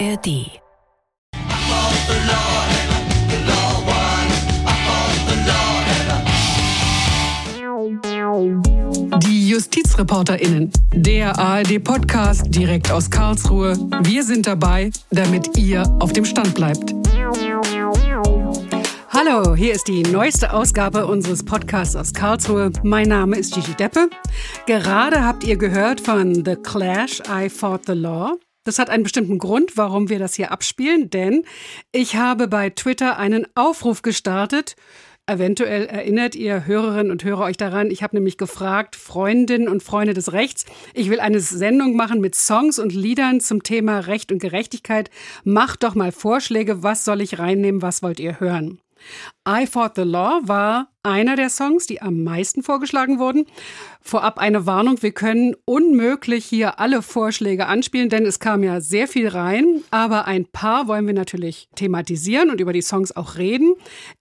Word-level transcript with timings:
ARD. 0.00 0.26
Die 9.22 9.48
JustizreporterInnen, 9.48 10.72
der 10.92 11.38
ARD-Podcast 11.38 12.46
direkt 12.48 12.90
aus 12.90 13.08
Karlsruhe. 13.08 13.76
Wir 14.02 14.24
sind 14.24 14.48
dabei, 14.48 14.90
damit 15.10 15.56
ihr 15.56 15.84
auf 16.00 16.12
dem 16.12 16.24
Stand 16.24 16.54
bleibt. 16.56 16.92
Hallo, 19.10 19.54
hier 19.54 19.74
ist 19.74 19.86
die 19.86 20.02
neueste 20.02 20.52
Ausgabe 20.52 21.06
unseres 21.06 21.44
Podcasts 21.44 21.94
aus 21.94 22.12
Karlsruhe. 22.12 22.72
Mein 22.82 23.08
Name 23.08 23.36
ist 23.36 23.54
Gigi 23.54 23.74
Deppe. 23.74 24.10
Gerade 24.66 25.24
habt 25.24 25.44
ihr 25.44 25.56
gehört 25.56 26.00
von 26.00 26.44
The 26.44 26.56
Clash, 26.56 27.22
I 27.30 27.48
Fought 27.48 27.86
the 27.86 27.92
Law. 27.92 28.36
Das 28.64 28.78
hat 28.78 28.88
einen 28.88 29.02
bestimmten 29.02 29.38
Grund, 29.38 29.76
warum 29.76 30.08
wir 30.08 30.18
das 30.18 30.34
hier 30.34 30.50
abspielen, 30.50 31.10
denn 31.10 31.44
ich 31.92 32.16
habe 32.16 32.48
bei 32.48 32.70
Twitter 32.70 33.18
einen 33.18 33.46
Aufruf 33.54 34.00
gestartet. 34.00 34.74
Eventuell 35.26 35.86
erinnert 35.86 36.34
ihr 36.34 36.66
Hörerinnen 36.66 37.10
und 37.10 37.24
Hörer 37.24 37.44
euch 37.44 37.56
daran, 37.56 37.90
ich 37.90 38.02
habe 38.02 38.16
nämlich 38.16 38.36
gefragt, 38.36 38.94
Freundinnen 38.96 39.68
und 39.68 39.82
Freunde 39.82 40.12
des 40.12 40.32
Rechts, 40.32 40.66
ich 40.92 41.08
will 41.08 41.20
eine 41.20 41.40
Sendung 41.40 41.96
machen 41.96 42.20
mit 42.20 42.34
Songs 42.34 42.78
und 42.78 42.92
Liedern 42.94 43.40
zum 43.40 43.62
Thema 43.62 44.00
Recht 44.00 44.32
und 44.32 44.38
Gerechtigkeit. 44.38 45.08
Macht 45.44 45.82
doch 45.82 45.94
mal 45.94 46.12
Vorschläge, 46.12 46.82
was 46.82 47.06
soll 47.06 47.22
ich 47.22 47.38
reinnehmen, 47.38 47.80
was 47.80 48.02
wollt 48.02 48.20
ihr 48.20 48.38
hören? 48.40 48.80
I 49.46 49.66
Fought 49.66 49.96
the 49.96 50.02
Law 50.02 50.40
war 50.44 50.88
einer 51.04 51.36
der 51.36 51.50
Songs, 51.50 51.86
die 51.86 52.00
am 52.00 52.24
meisten 52.24 52.62
vorgeschlagen 52.62 53.18
wurden. 53.18 53.44
Vorab 54.00 54.38
eine 54.38 54.66
Warnung, 54.66 55.02
wir 55.02 55.12
können 55.12 55.54
unmöglich 55.64 56.44
hier 56.44 56.80
alle 56.80 57.02
Vorschläge 57.02 57.66
anspielen, 57.66 58.08
denn 58.08 58.26
es 58.26 58.38
kam 58.38 58.62
ja 58.62 58.80
sehr 58.80 59.06
viel 59.06 59.28
rein, 59.28 59.82
aber 59.90 60.26
ein 60.26 60.46
paar 60.46 60.88
wollen 60.88 61.06
wir 61.06 61.14
natürlich 61.14 61.68
thematisieren 61.74 62.50
und 62.50 62.60
über 62.60 62.72
die 62.72 62.82
Songs 62.82 63.14
auch 63.14 63.36
reden. 63.36 63.74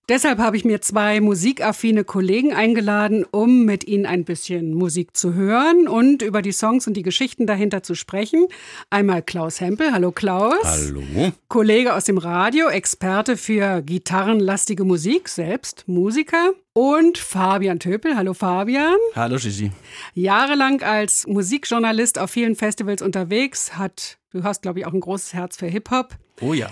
Deshalb 0.09 0.39
habe 0.39 0.57
ich 0.57 0.65
mir 0.65 0.81
zwei 0.81 1.21
musikaffine 1.21 2.03
Kollegen 2.03 2.53
eingeladen, 2.53 3.25
um 3.31 3.63
mit 3.63 3.87
ihnen 3.87 4.05
ein 4.05 4.25
bisschen 4.25 4.73
Musik 4.73 5.15
zu 5.15 5.33
hören 5.33 5.87
und 5.87 6.21
über 6.21 6.41
die 6.41 6.51
Songs 6.51 6.87
und 6.87 6.95
die 6.95 7.03
Geschichten 7.03 7.47
dahinter 7.47 7.83
zu 7.83 7.95
sprechen. 7.95 8.47
Einmal 8.89 9.21
Klaus 9.21 9.61
Hempel. 9.61 9.93
Hallo 9.93 10.11
Klaus. 10.11 10.63
Hallo. 10.63 11.01
Kollege 11.47 11.93
aus 11.93 12.03
dem 12.03 12.17
Radio, 12.17 12.67
Experte 12.67 13.37
für 13.37 13.81
gitarrenlastige 13.81 14.83
Musik, 14.83 15.12
selbst 15.25 15.87
Musiker. 15.87 16.53
Und 16.73 17.17
Fabian 17.17 17.79
Töpel. 17.79 18.15
Hallo 18.15 18.33
Fabian. 18.33 18.95
Hallo 19.15 19.37
Gigi. 19.37 19.71
Jahrelang 20.13 20.81
als 20.81 21.27
Musikjournalist 21.27 22.17
auf 22.17 22.31
vielen 22.31 22.55
Festivals 22.55 23.01
unterwegs, 23.01 23.77
hat, 23.77 24.17
du 24.31 24.43
hast 24.43 24.63
glaube 24.63 24.79
ich 24.79 24.85
auch 24.85 24.93
ein 24.93 24.99
großes 24.99 25.33
Herz 25.33 25.57
für 25.57 25.67
Hip-Hop. 25.67 26.15
Oh 26.41 26.53
ja. 26.53 26.69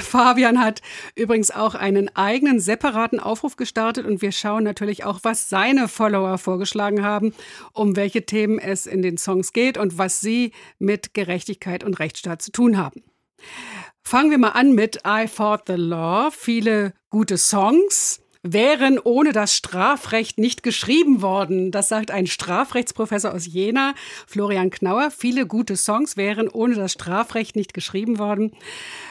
Fabian 0.00 0.60
hat 0.60 0.82
übrigens 1.14 1.50
auch 1.50 1.74
einen 1.74 2.14
eigenen 2.16 2.60
separaten 2.60 3.20
Aufruf 3.20 3.56
gestartet 3.56 4.06
und 4.06 4.22
wir 4.22 4.32
schauen 4.32 4.64
natürlich 4.64 5.04
auch, 5.04 5.20
was 5.22 5.48
seine 5.48 5.88
Follower 5.88 6.38
vorgeschlagen 6.38 7.02
haben, 7.04 7.34
um 7.72 7.96
welche 7.96 8.24
Themen 8.24 8.58
es 8.58 8.86
in 8.86 9.02
den 9.02 9.18
Songs 9.18 9.52
geht 9.52 9.76
und 9.76 9.98
was 9.98 10.20
sie 10.20 10.52
mit 10.78 11.14
Gerechtigkeit 11.14 11.84
und 11.84 11.98
Rechtsstaat 11.98 12.40
zu 12.40 12.52
tun 12.52 12.76
haben. 12.76 13.02
Fangen 14.06 14.30
wir 14.30 14.38
mal 14.38 14.50
an 14.50 14.74
mit 14.74 15.00
I 15.06 15.26
Fought 15.26 15.62
the 15.66 15.76
Law. 15.76 16.30
Viele 16.30 16.92
gute 17.08 17.38
Songs 17.38 18.20
wären 18.42 18.98
ohne 18.98 19.32
das 19.32 19.56
Strafrecht 19.56 20.36
nicht 20.36 20.62
geschrieben 20.62 21.22
worden. 21.22 21.70
Das 21.70 21.88
sagt 21.88 22.10
ein 22.10 22.26
Strafrechtsprofessor 22.26 23.32
aus 23.32 23.46
Jena, 23.46 23.94
Florian 24.26 24.68
Knauer. 24.68 25.10
Viele 25.10 25.46
gute 25.46 25.76
Songs 25.76 26.18
wären 26.18 26.48
ohne 26.48 26.74
das 26.74 26.92
Strafrecht 26.92 27.56
nicht 27.56 27.72
geschrieben 27.72 28.18
worden. 28.18 28.52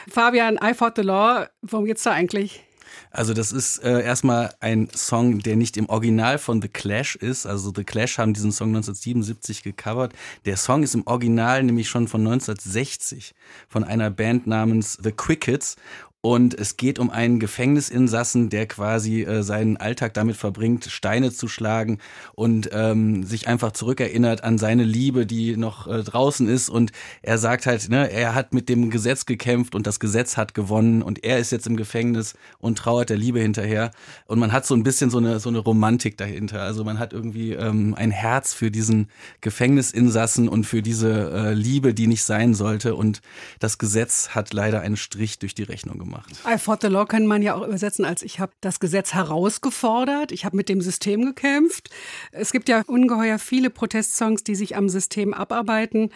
Fabian, 0.08 0.60
I 0.62 0.74
Fought 0.74 0.94
the 0.94 1.02
Law, 1.02 1.48
worum 1.62 1.86
geht's 1.86 2.04
da 2.04 2.12
eigentlich? 2.12 2.62
Also 3.10 3.34
das 3.34 3.52
ist 3.52 3.78
äh, 3.78 4.02
erstmal 4.02 4.54
ein 4.60 4.88
Song, 4.94 5.40
der 5.40 5.56
nicht 5.56 5.76
im 5.76 5.88
Original 5.88 6.38
von 6.38 6.60
The 6.60 6.68
Clash 6.68 7.16
ist. 7.16 7.46
Also 7.46 7.72
The 7.74 7.84
Clash 7.84 8.18
haben 8.18 8.34
diesen 8.34 8.52
Song 8.52 8.68
1977 8.68 9.62
gecovert. 9.62 10.12
Der 10.44 10.56
Song 10.56 10.82
ist 10.82 10.94
im 10.94 11.06
Original 11.06 11.62
nämlich 11.62 11.88
schon 11.88 12.08
von 12.08 12.20
1960 12.20 13.34
von 13.68 13.84
einer 13.84 14.10
Band 14.10 14.46
namens 14.46 14.98
The 15.02 15.12
Crickets 15.12 15.76
und 16.24 16.58
es 16.58 16.78
geht 16.78 16.98
um 16.98 17.10
einen 17.10 17.38
Gefängnisinsassen, 17.38 18.48
der 18.48 18.64
quasi 18.64 19.24
äh, 19.24 19.42
seinen 19.42 19.76
Alltag 19.76 20.14
damit 20.14 20.36
verbringt, 20.36 20.86
Steine 20.86 21.30
zu 21.34 21.48
schlagen 21.48 21.98
und 22.34 22.70
ähm, 22.72 23.24
sich 23.24 23.46
einfach 23.46 23.72
zurückerinnert 23.72 24.42
an 24.42 24.56
seine 24.56 24.84
Liebe, 24.84 25.26
die 25.26 25.58
noch 25.58 25.86
äh, 25.86 26.02
draußen 26.02 26.48
ist. 26.48 26.70
Und 26.70 26.92
er 27.20 27.36
sagt 27.36 27.66
halt, 27.66 27.90
ne, 27.90 28.10
er 28.10 28.34
hat 28.34 28.54
mit 28.54 28.70
dem 28.70 28.88
Gesetz 28.88 29.26
gekämpft 29.26 29.74
und 29.74 29.86
das 29.86 30.00
Gesetz 30.00 30.38
hat 30.38 30.54
gewonnen 30.54 31.02
und 31.02 31.22
er 31.24 31.38
ist 31.40 31.52
jetzt 31.52 31.66
im 31.66 31.76
Gefängnis 31.76 32.36
und 32.58 32.78
trauert 32.78 33.10
der 33.10 33.18
Liebe 33.18 33.40
hinterher. 33.40 33.90
Und 34.26 34.38
man 34.38 34.50
hat 34.50 34.64
so 34.64 34.74
ein 34.74 34.82
bisschen 34.82 35.10
so 35.10 35.18
eine, 35.18 35.40
so 35.40 35.50
eine 35.50 35.58
Romantik 35.58 36.16
dahinter. 36.16 36.62
Also 36.62 36.84
man 36.84 36.98
hat 36.98 37.12
irgendwie 37.12 37.52
ähm, 37.52 37.94
ein 37.98 38.10
Herz 38.10 38.54
für 38.54 38.70
diesen 38.70 39.08
Gefängnisinsassen 39.42 40.48
und 40.48 40.64
für 40.64 40.80
diese 40.80 41.30
äh, 41.32 41.52
Liebe, 41.52 41.92
die 41.92 42.06
nicht 42.06 42.24
sein 42.24 42.54
sollte. 42.54 42.94
Und 42.94 43.20
das 43.58 43.76
Gesetz 43.76 44.30
hat 44.30 44.54
leider 44.54 44.80
einen 44.80 44.96
Strich 44.96 45.38
durch 45.38 45.54
die 45.54 45.64
Rechnung 45.64 45.98
gemacht 45.98 46.13
gemacht. 46.14 46.30
I 46.46 46.58
fought 46.58 46.82
the 46.82 46.88
law 46.88 47.04
kann 47.06 47.26
man 47.26 47.42
ja 47.42 47.54
auch 47.54 47.66
übersetzen 47.66 48.04
als 48.04 48.22
ich 48.22 48.40
habe 48.40 48.52
das 48.60 48.80
Gesetz 48.80 49.14
herausgefordert, 49.14 50.32
ich 50.32 50.44
habe 50.44 50.56
mit 50.56 50.68
dem 50.68 50.80
System 50.80 51.24
gekämpft. 51.24 51.90
Es 52.32 52.52
gibt 52.52 52.68
ja 52.68 52.82
ungeheuer 52.86 53.38
viele 53.38 53.70
Protestsongs, 53.70 54.44
die 54.44 54.54
sich 54.54 54.76
am 54.76 54.88
System 54.88 55.34
abarbeiten. 55.34 56.10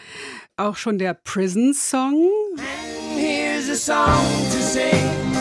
Auch 0.57 0.75
schon 0.75 0.97
der 0.97 1.13
Prison 1.13 1.73
Song. 1.73 2.29
And 2.57 3.19
here's 3.19 3.69
a 3.69 3.75
song 3.75 4.25
to 4.51 4.61
sing 4.61 5.33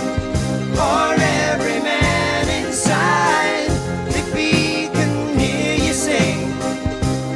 for 0.75 1.15
every 1.15 1.81
man 1.81 2.49
inside. 2.65 3.71
If 4.09 4.33
he 4.35 4.89
can 4.89 5.39
hear 5.39 5.77
you 5.77 5.93
sing, 5.93 6.53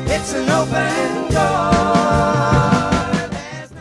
it's 0.07 0.35
an 0.35 0.49
open 0.51 1.33
door. 1.33 2.02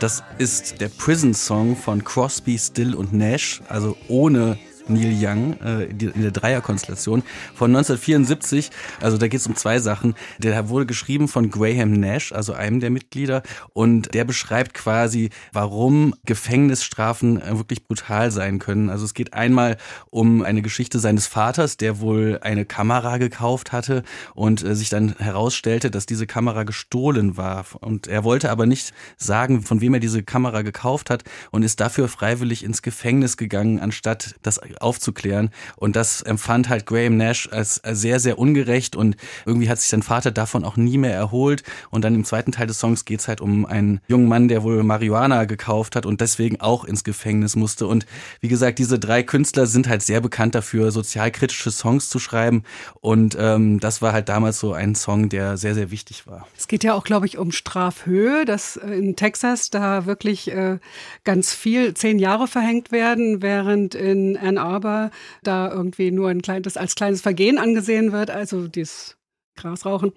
Das 0.02 0.24
ist 0.36 0.80
der 0.80 0.88
Prison 0.88 1.32
Song 1.32 1.76
von 1.76 2.02
Crosby, 2.02 2.58
Still 2.58 2.96
und 2.96 3.12
Nash, 3.12 3.62
also 3.68 3.96
ohne 4.08 4.58
Neil 4.92 5.14
Young 5.18 5.60
äh, 5.60 5.84
in 5.84 6.22
der 6.22 6.30
Dreierkonstellation 6.30 7.22
von 7.54 7.70
1974. 7.70 8.70
Also 9.00 9.18
da 9.18 9.28
geht 9.28 9.40
es 9.40 9.46
um 9.46 9.56
zwei 9.56 9.78
Sachen. 9.78 10.14
Der 10.38 10.68
wurde 10.68 10.86
geschrieben 10.86 11.28
von 11.28 11.50
Graham 11.50 11.92
Nash, 11.92 12.32
also 12.32 12.52
einem 12.52 12.80
der 12.80 12.90
Mitglieder, 12.90 13.42
und 13.72 14.14
der 14.14 14.24
beschreibt 14.24 14.74
quasi, 14.74 15.30
warum 15.52 16.14
Gefängnisstrafen 16.24 17.40
äh, 17.40 17.58
wirklich 17.58 17.84
brutal 17.84 18.30
sein 18.30 18.58
können. 18.58 18.90
Also 18.90 19.04
es 19.04 19.14
geht 19.14 19.34
einmal 19.34 19.76
um 20.10 20.42
eine 20.42 20.62
Geschichte 20.62 20.98
seines 20.98 21.26
Vaters, 21.26 21.76
der 21.76 22.00
wohl 22.00 22.38
eine 22.42 22.64
Kamera 22.64 23.18
gekauft 23.18 23.72
hatte 23.72 24.02
und 24.34 24.62
äh, 24.62 24.74
sich 24.74 24.88
dann 24.88 25.14
herausstellte, 25.18 25.90
dass 25.90 26.06
diese 26.06 26.26
Kamera 26.26 26.64
gestohlen 26.64 27.36
war. 27.36 27.64
Und 27.80 28.06
er 28.06 28.24
wollte 28.24 28.50
aber 28.50 28.66
nicht 28.66 28.92
sagen, 29.16 29.62
von 29.62 29.80
wem 29.80 29.94
er 29.94 30.00
diese 30.00 30.22
Kamera 30.22 30.62
gekauft 30.62 31.10
hat 31.10 31.24
und 31.50 31.62
ist 31.62 31.80
dafür 31.80 32.08
freiwillig 32.08 32.64
ins 32.64 32.82
Gefängnis 32.82 33.36
gegangen, 33.36 33.80
anstatt 33.80 34.34
das 34.42 34.60
aufzuklären. 34.82 35.50
Und 35.76 35.96
das 35.96 36.22
empfand 36.22 36.68
halt 36.68 36.86
Graham 36.86 37.16
Nash 37.16 37.48
als 37.50 37.80
sehr, 37.84 38.20
sehr 38.20 38.38
ungerecht 38.38 38.96
und 38.96 39.16
irgendwie 39.46 39.68
hat 39.68 39.80
sich 39.80 39.88
sein 39.88 40.02
Vater 40.02 40.30
davon 40.30 40.64
auch 40.64 40.76
nie 40.76 40.98
mehr 40.98 41.14
erholt. 41.14 41.62
Und 41.90 42.04
dann 42.04 42.14
im 42.14 42.24
zweiten 42.24 42.52
Teil 42.52 42.66
des 42.66 42.78
Songs 42.78 43.04
geht 43.04 43.20
es 43.20 43.28
halt 43.28 43.40
um 43.40 43.66
einen 43.66 44.00
jungen 44.08 44.28
Mann, 44.28 44.48
der 44.48 44.62
wohl 44.62 44.82
Marihuana 44.82 45.44
gekauft 45.44 45.96
hat 45.96 46.06
und 46.06 46.20
deswegen 46.20 46.60
auch 46.60 46.84
ins 46.84 47.04
Gefängnis 47.04 47.56
musste. 47.56 47.86
Und 47.86 48.06
wie 48.40 48.48
gesagt, 48.48 48.78
diese 48.78 48.98
drei 48.98 49.22
Künstler 49.22 49.66
sind 49.66 49.88
halt 49.88 50.02
sehr 50.02 50.20
bekannt 50.20 50.54
dafür, 50.54 50.90
sozialkritische 50.90 51.70
Songs 51.70 52.08
zu 52.08 52.18
schreiben. 52.18 52.64
Und 53.00 53.36
ähm, 53.38 53.80
das 53.80 54.02
war 54.02 54.12
halt 54.12 54.28
damals 54.28 54.58
so 54.58 54.72
ein 54.72 54.94
Song, 54.94 55.28
der 55.28 55.56
sehr, 55.56 55.74
sehr 55.74 55.90
wichtig 55.90 56.26
war. 56.26 56.46
Es 56.56 56.68
geht 56.68 56.84
ja 56.84 56.94
auch, 56.94 57.04
glaube 57.04 57.26
ich, 57.26 57.38
um 57.38 57.52
Strafhöhe, 57.52 58.44
dass 58.44 58.76
äh, 58.76 58.92
in 58.92 59.16
Texas 59.16 59.70
da 59.70 60.06
wirklich 60.06 60.50
äh, 60.50 60.78
ganz 61.24 61.52
viel, 61.52 61.94
zehn 61.94 62.18
Jahre 62.18 62.46
verhängt 62.46 62.92
werden, 62.92 63.42
während 63.42 63.94
in 63.94 64.36
Ann 64.36 64.58
Arbor 64.62 65.10
da 65.42 65.70
irgendwie 65.70 66.10
nur 66.10 66.28
ein 66.28 66.42
kleines, 66.42 66.76
als 66.76 66.94
kleines 66.94 67.20
Vergehen 67.20 67.58
angesehen 67.58 68.12
wird, 68.12 68.30
also 68.30 68.68
dieses 68.68 69.16
Grasrauchen. 69.56 70.12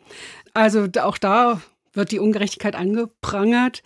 Also 0.53 0.87
auch 1.01 1.17
da 1.17 1.61
wird 1.95 2.11
die 2.11 2.19
Ungerechtigkeit 2.19 2.75
angeprangert. 2.75 3.81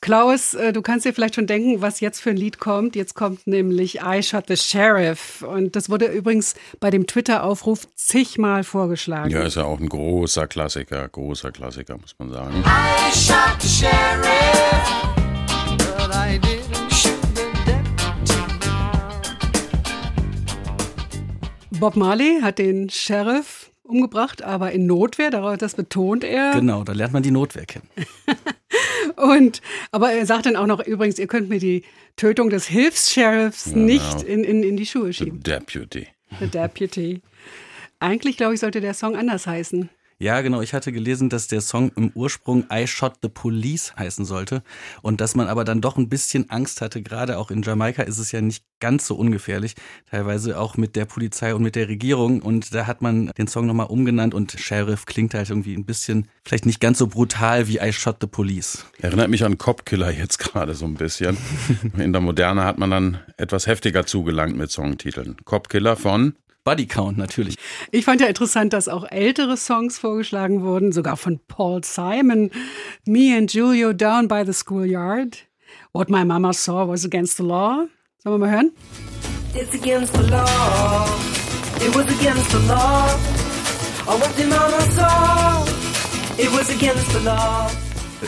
Klaus, 0.00 0.54
äh, 0.54 0.72
du 0.72 0.82
kannst 0.82 1.04
dir 1.04 1.12
vielleicht 1.12 1.34
schon 1.34 1.46
denken, 1.46 1.82
was 1.82 2.00
jetzt 2.00 2.20
für 2.20 2.30
ein 2.30 2.36
Lied 2.36 2.58
kommt. 2.58 2.96
Jetzt 2.96 3.14
kommt 3.14 3.46
nämlich 3.46 4.00
I 4.00 4.22
Shot 4.22 4.44
the 4.48 4.56
Sheriff. 4.56 5.42
Und 5.42 5.76
das 5.76 5.90
wurde 5.90 6.06
übrigens 6.06 6.54
bei 6.80 6.90
dem 6.90 7.06
Twitter-Aufruf 7.06 7.86
zigmal 7.94 8.64
vorgeschlagen. 8.64 9.30
Ja, 9.30 9.42
ist 9.42 9.56
ja 9.56 9.64
auch 9.64 9.78
ein 9.78 9.88
großer 9.88 10.46
Klassiker, 10.46 11.06
großer 11.08 11.52
Klassiker, 11.52 11.98
muss 11.98 12.14
man 12.18 12.32
sagen. 12.32 12.64
I 12.64 13.14
shot 13.14 13.60
the 13.60 13.68
sheriff, 13.68 15.19
Bob 21.80 21.96
Marley 21.96 22.40
hat 22.42 22.58
den 22.58 22.90
Sheriff 22.90 23.72
umgebracht, 23.82 24.42
aber 24.42 24.70
in 24.72 24.84
Notwehr, 24.86 25.30
das 25.30 25.74
betont 25.74 26.24
er. 26.24 26.52
Genau, 26.52 26.84
da 26.84 26.92
lernt 26.92 27.14
man 27.14 27.22
die 27.22 27.30
Notwehr 27.30 27.64
kennen. 27.64 27.88
Und, 29.16 29.62
aber 29.90 30.12
er 30.12 30.26
sagt 30.26 30.44
dann 30.44 30.56
auch 30.56 30.66
noch, 30.66 30.84
übrigens, 30.86 31.18
ihr 31.18 31.26
könnt 31.26 31.48
mir 31.48 31.58
die 31.58 31.84
Tötung 32.16 32.50
des 32.50 32.66
Hilfs-Sheriffs 32.66 33.64
Genau. 33.72 33.86
nicht 33.86 34.22
in, 34.22 34.44
in, 34.44 34.62
in 34.62 34.76
die 34.76 34.84
Schuhe 34.84 35.06
The 35.06 35.12
schieben. 35.24 35.42
Deputy. 35.42 36.06
The 36.38 36.46
Deputy. 36.48 37.22
Eigentlich, 37.98 38.36
glaube 38.36 38.54
ich, 38.54 38.60
sollte 38.60 38.80
der 38.82 38.92
Song 38.94 39.16
anders 39.16 39.46
heißen. 39.46 39.88
Ja, 40.22 40.42
genau. 40.42 40.60
Ich 40.60 40.74
hatte 40.74 40.92
gelesen, 40.92 41.30
dass 41.30 41.46
der 41.46 41.62
Song 41.62 41.92
im 41.96 42.10
Ursprung 42.14 42.66
I 42.70 42.86
Shot 42.86 43.14
the 43.22 43.30
Police 43.30 43.96
heißen 43.96 44.26
sollte 44.26 44.62
und 45.00 45.22
dass 45.22 45.34
man 45.34 45.48
aber 45.48 45.64
dann 45.64 45.80
doch 45.80 45.96
ein 45.96 46.10
bisschen 46.10 46.50
Angst 46.50 46.82
hatte. 46.82 47.00
Gerade 47.00 47.38
auch 47.38 47.50
in 47.50 47.62
Jamaika 47.62 48.02
ist 48.02 48.18
es 48.18 48.30
ja 48.30 48.42
nicht 48.42 48.62
ganz 48.80 49.06
so 49.06 49.14
ungefährlich, 49.14 49.76
teilweise 50.10 50.60
auch 50.60 50.76
mit 50.76 50.94
der 50.94 51.06
Polizei 51.06 51.54
und 51.54 51.62
mit 51.62 51.74
der 51.74 51.88
Regierung. 51.88 52.42
Und 52.42 52.74
da 52.74 52.86
hat 52.86 53.00
man 53.00 53.28
den 53.38 53.46
Song 53.46 53.64
nochmal 53.64 53.86
umgenannt 53.86 54.34
und 54.34 54.52
Sheriff 54.52 55.06
klingt 55.06 55.32
halt 55.32 55.48
irgendwie 55.48 55.74
ein 55.74 55.86
bisschen, 55.86 56.28
vielleicht 56.44 56.66
nicht 56.66 56.80
ganz 56.80 56.98
so 56.98 57.06
brutal 57.06 57.66
wie 57.68 57.78
I 57.78 57.90
Shot 57.90 58.16
the 58.20 58.26
Police. 58.26 58.84
Erinnert 58.98 59.30
mich 59.30 59.42
an 59.42 59.56
Copkiller 59.56 60.10
jetzt 60.10 60.38
gerade 60.38 60.74
so 60.74 60.84
ein 60.84 60.96
bisschen. 60.96 61.38
In 61.96 62.12
der 62.12 62.20
Moderne 62.20 62.64
hat 62.64 62.76
man 62.76 62.90
dann 62.90 63.20
etwas 63.38 63.66
heftiger 63.66 64.04
zugelangt 64.04 64.54
mit 64.54 64.70
Songtiteln. 64.70 65.36
Copkiller 65.46 65.96
von 65.96 66.34
Body 66.64 66.86
Count 66.86 67.16
natürlich. 67.16 67.56
Ich 67.90 68.04
fand 68.04 68.20
ja 68.20 68.26
interessant, 68.26 68.72
dass 68.72 68.88
auch 68.88 69.04
ältere 69.10 69.56
Songs 69.56 69.98
vorgeschlagen 69.98 70.62
wurden, 70.62 70.92
sogar 70.92 71.16
von 71.16 71.40
Paul 71.48 71.82
Simon. 71.84 72.50
Me 73.06 73.36
and 73.36 73.52
Julio 73.52 73.92
down 73.92 74.28
by 74.28 74.42
the 74.44 74.52
schoolyard. 74.52 75.46
What 75.92 76.10
my 76.10 76.24
mama 76.24 76.52
saw 76.52 76.86
was 76.86 77.04
against 77.04 77.38
the 77.38 77.42
law. 77.42 77.86
Sollen 78.22 78.34
wir 78.34 78.46
mal 78.46 78.50
hören? 78.50 78.72
It's 79.54 79.74
against 79.74 80.12
the 80.12 80.30
law. 80.30 81.06
It 81.80 81.94
was 81.94 82.04
against 82.04 82.50
the 82.50 82.58
law. 82.68 83.08
Oh, 84.06 84.18
what 84.18 84.36
the 84.36 84.44
mama 84.44 84.80
saw. 84.92 85.64
It 86.36 86.52
was 86.52 86.70
against 86.70 87.10
the 87.12 87.20
law. 87.20 87.70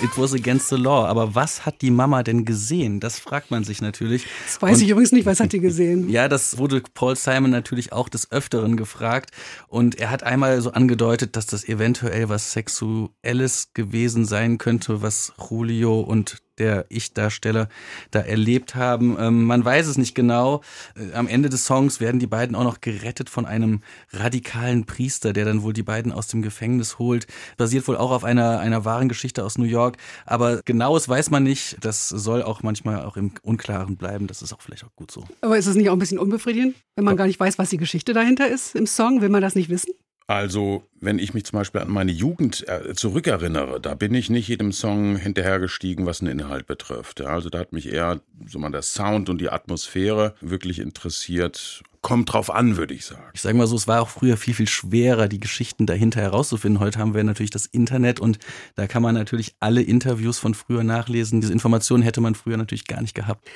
It 0.02 0.10
was 0.16 0.32
against 0.32 0.68
the 0.68 0.76
law. 0.76 1.04
Aber 1.06 1.34
was 1.34 1.66
hat 1.66 1.82
die 1.82 1.90
Mama 1.90 2.22
denn 2.22 2.44
gesehen? 2.44 2.98
Das 3.00 3.18
fragt 3.18 3.50
man 3.50 3.64
sich 3.64 3.82
natürlich. 3.82 4.26
Das 4.46 4.60
weiß 4.62 4.76
Und- 4.78 4.82
ich 4.84 4.90
übrigens 4.90 5.12
nicht, 5.12 5.26
was 5.26 5.40
hat 5.40 5.52
die 5.52 5.60
gesehen? 5.60 6.08
Ja, 6.12 6.28
das 6.28 6.58
wurde 6.58 6.82
Paul 6.94 7.16
Simon 7.16 7.50
natürlich 7.50 7.92
auch 7.92 8.08
des 8.08 8.30
Öfteren 8.32 8.76
gefragt. 8.76 9.30
Und 9.68 9.94
er 9.96 10.10
hat 10.10 10.22
einmal 10.22 10.60
so 10.60 10.72
angedeutet, 10.72 11.36
dass 11.36 11.46
das 11.46 11.66
eventuell 11.68 12.28
was 12.28 12.52
Sexuelles 12.52 13.68
gewesen 13.74 14.24
sein 14.24 14.58
könnte, 14.58 15.02
was 15.02 15.32
Julio 15.50 16.00
und 16.00 16.38
der 16.58 16.86
Ich-Darsteller 16.88 17.68
da 18.10 18.20
erlebt 18.20 18.74
haben. 18.74 19.16
Ähm, 19.18 19.44
man 19.44 19.64
weiß 19.64 19.86
es 19.86 19.98
nicht 19.98 20.14
genau. 20.14 20.60
Äh, 20.96 21.14
am 21.14 21.28
Ende 21.28 21.48
des 21.48 21.64
Songs 21.66 22.00
werden 22.00 22.20
die 22.20 22.26
beiden 22.26 22.54
auch 22.54 22.64
noch 22.64 22.80
gerettet 22.80 23.30
von 23.30 23.46
einem 23.46 23.80
radikalen 24.12 24.84
Priester, 24.84 25.32
der 25.32 25.44
dann 25.44 25.62
wohl 25.62 25.72
die 25.72 25.82
beiden 25.82 26.12
aus 26.12 26.28
dem 26.28 26.42
Gefängnis 26.42 26.98
holt. 26.98 27.26
Basiert 27.56 27.88
wohl 27.88 27.96
auch 27.96 28.10
auf 28.10 28.24
einer, 28.24 28.60
einer 28.60 28.84
wahren 28.84 29.08
Geschichte 29.08 29.44
aus 29.44 29.58
New 29.58 29.64
York. 29.64 29.96
Aber 30.26 30.62
genaues 30.64 31.08
weiß 31.08 31.30
man 31.30 31.42
nicht. 31.42 31.76
Das 31.80 32.08
soll 32.08 32.42
auch 32.42 32.62
manchmal 32.62 33.04
auch 33.04 33.16
im 33.16 33.32
Unklaren 33.42 33.96
bleiben. 33.96 34.26
Das 34.26 34.42
ist 34.42 34.52
auch 34.52 34.60
vielleicht 34.60 34.84
auch 34.84 34.94
gut 34.96 35.10
so. 35.10 35.24
Aber 35.40 35.56
ist 35.56 35.66
es 35.66 35.76
nicht 35.76 35.88
auch 35.88 35.94
ein 35.94 35.98
bisschen 35.98 36.18
unbefriedigend, 36.18 36.76
wenn 36.96 37.04
man 37.04 37.16
gar 37.16 37.26
nicht 37.26 37.40
weiß, 37.40 37.58
was 37.58 37.70
die 37.70 37.78
Geschichte 37.78 38.12
dahinter 38.12 38.48
ist 38.48 38.74
im 38.74 38.86
Song? 38.86 39.20
Will 39.20 39.28
man 39.28 39.42
das 39.42 39.54
nicht 39.54 39.68
wissen? 39.68 39.92
Also, 40.32 40.88
wenn 40.98 41.18
ich 41.18 41.34
mich 41.34 41.44
zum 41.44 41.58
Beispiel 41.58 41.82
an 41.82 41.90
meine 41.90 42.10
Jugend 42.10 42.66
äh, 42.66 42.94
zurückerinnere, 42.94 43.82
da 43.82 43.94
bin 43.94 44.14
ich 44.14 44.30
nicht 44.30 44.48
jedem 44.48 44.72
Song 44.72 45.16
hinterhergestiegen, 45.16 46.06
was 46.06 46.20
den 46.20 46.28
Inhalt 46.28 46.66
betrifft. 46.66 47.20
Also 47.20 47.50
da 47.50 47.58
hat 47.58 47.74
mich 47.74 47.92
eher 47.92 48.22
so 48.46 48.58
mal 48.58 48.70
der 48.70 48.80
Sound 48.80 49.28
und 49.28 49.42
die 49.42 49.50
Atmosphäre 49.50 50.34
wirklich 50.40 50.78
interessiert. 50.78 51.82
Kommt 52.00 52.32
drauf 52.32 52.48
an, 52.48 52.78
würde 52.78 52.94
ich 52.94 53.04
sagen. 53.04 53.28
Ich 53.34 53.42
sage 53.42 53.58
mal 53.58 53.66
so, 53.66 53.76
es 53.76 53.86
war 53.86 54.00
auch 54.00 54.08
früher 54.08 54.38
viel, 54.38 54.54
viel 54.54 54.68
schwerer, 54.68 55.28
die 55.28 55.38
Geschichten 55.38 55.84
dahinter 55.84 56.22
herauszufinden. 56.22 56.80
Heute 56.80 56.98
haben 56.98 57.12
wir 57.12 57.24
natürlich 57.24 57.50
das 57.50 57.66
Internet 57.66 58.18
und 58.18 58.38
da 58.74 58.86
kann 58.86 59.02
man 59.02 59.14
natürlich 59.14 59.54
alle 59.60 59.82
Interviews 59.82 60.38
von 60.38 60.54
früher 60.54 60.82
nachlesen. 60.82 61.42
Diese 61.42 61.52
Informationen 61.52 62.02
hätte 62.02 62.22
man 62.22 62.34
früher 62.34 62.56
natürlich 62.56 62.86
gar 62.86 63.02
nicht 63.02 63.14
gehabt. 63.14 63.46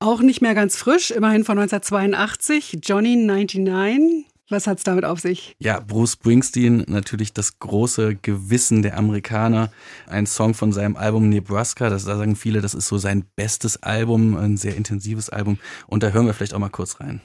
Auch 0.00 0.20
nicht 0.20 0.42
mehr 0.42 0.56
ganz 0.56 0.76
frisch, 0.76 1.12
immerhin 1.12 1.44
von 1.44 1.58
1982. 1.58 2.80
Johnny 2.82 3.14
99. 3.14 4.33
Was 4.54 4.68
hat's 4.68 4.84
damit 4.84 5.04
auf 5.04 5.18
sich? 5.18 5.56
Ja, 5.58 5.80
Bruce 5.80 6.12
Springsteen, 6.12 6.84
natürlich 6.86 7.32
das 7.32 7.58
große 7.58 8.14
Gewissen 8.14 8.82
der 8.82 8.96
Amerikaner. 8.96 9.72
Ein 10.06 10.26
Song 10.26 10.54
von 10.54 10.70
seinem 10.70 10.94
Album 10.94 11.28
Nebraska, 11.28 11.90
das 11.90 12.04
da 12.04 12.16
sagen 12.16 12.36
viele, 12.36 12.60
das 12.60 12.72
ist 12.72 12.86
so 12.86 12.96
sein 12.96 13.24
bestes 13.34 13.82
Album, 13.82 14.36
ein 14.36 14.56
sehr 14.56 14.76
intensives 14.76 15.28
Album. 15.28 15.58
Und 15.88 16.04
da 16.04 16.10
hören 16.10 16.26
wir 16.26 16.34
vielleicht 16.34 16.54
auch 16.54 16.60
mal 16.60 16.68
kurz 16.68 17.00
rein. 17.00 17.20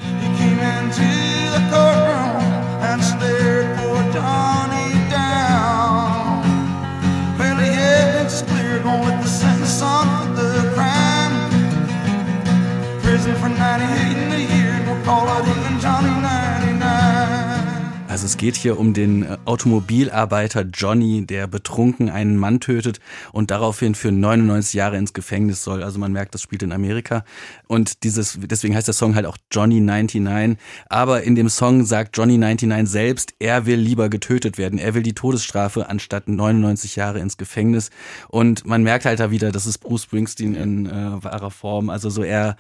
Also 18.20 18.26
es 18.28 18.36
geht 18.36 18.58
hier 18.58 18.78
um 18.78 18.94
den 18.94 19.24
äh, 19.24 19.38
Automobilarbeiter 19.46 20.64
Johnny, 20.64 21.26
der 21.26 21.48
betrunken 21.48 22.10
einen 22.10 22.36
Mann 22.36 22.60
tötet 22.60 23.00
und 23.32 23.50
daraufhin 23.50 23.96
für 23.96 24.12
99 24.12 24.74
Jahre 24.74 24.98
ins 24.98 25.14
Gefängnis 25.14 25.64
soll. 25.64 25.84
Also 25.84 26.00
man 26.00 26.12
merkt, 26.12 26.34
das 26.34 26.42
spielt 26.42 26.62
in 26.62 26.74
Amerika. 26.74 27.24
Und 27.68 28.04
dieses, 28.04 28.38
deswegen 28.42 28.76
heißt 28.76 28.88
der 28.88 28.94
Song 28.94 29.16
halt 29.16 29.26
auch 29.26 29.38
Johnny 29.50 29.80
99. 29.80 30.58
Aber 30.90 31.24
in 31.24 31.36
dem 31.36 31.48
Song 31.48 31.86
sagt 31.86 32.18
Johnny 32.18 32.38
99 32.38 32.92
selbst, 32.92 33.36
er 33.40 33.66
will 33.66 33.80
lieber 33.80 34.10
getötet 34.10 34.58
werden. 34.58 34.80
Er 34.80 34.96
will 34.96 35.04
die 35.04 35.14
Todesstrafe 35.14 35.88
anstatt 35.88 36.28
99 36.28 36.98
Jahre 36.98 37.20
ins 37.20 37.38
Gefängnis. 37.38 37.90
Und 38.28 38.66
man 38.66 38.84
merkt 38.84 39.06
halt 39.06 39.22
da 39.22 39.32
wieder, 39.32 39.54
das 39.54 39.66
ist 39.66 39.78
Bruce 39.78 40.04
Springsteen 40.04 40.56
in 40.56 40.88
äh, 40.88 41.24
wahrer 41.24 41.52
Form. 41.52 41.90
Also 41.90 42.10
so 42.10 42.24
er 42.24 42.58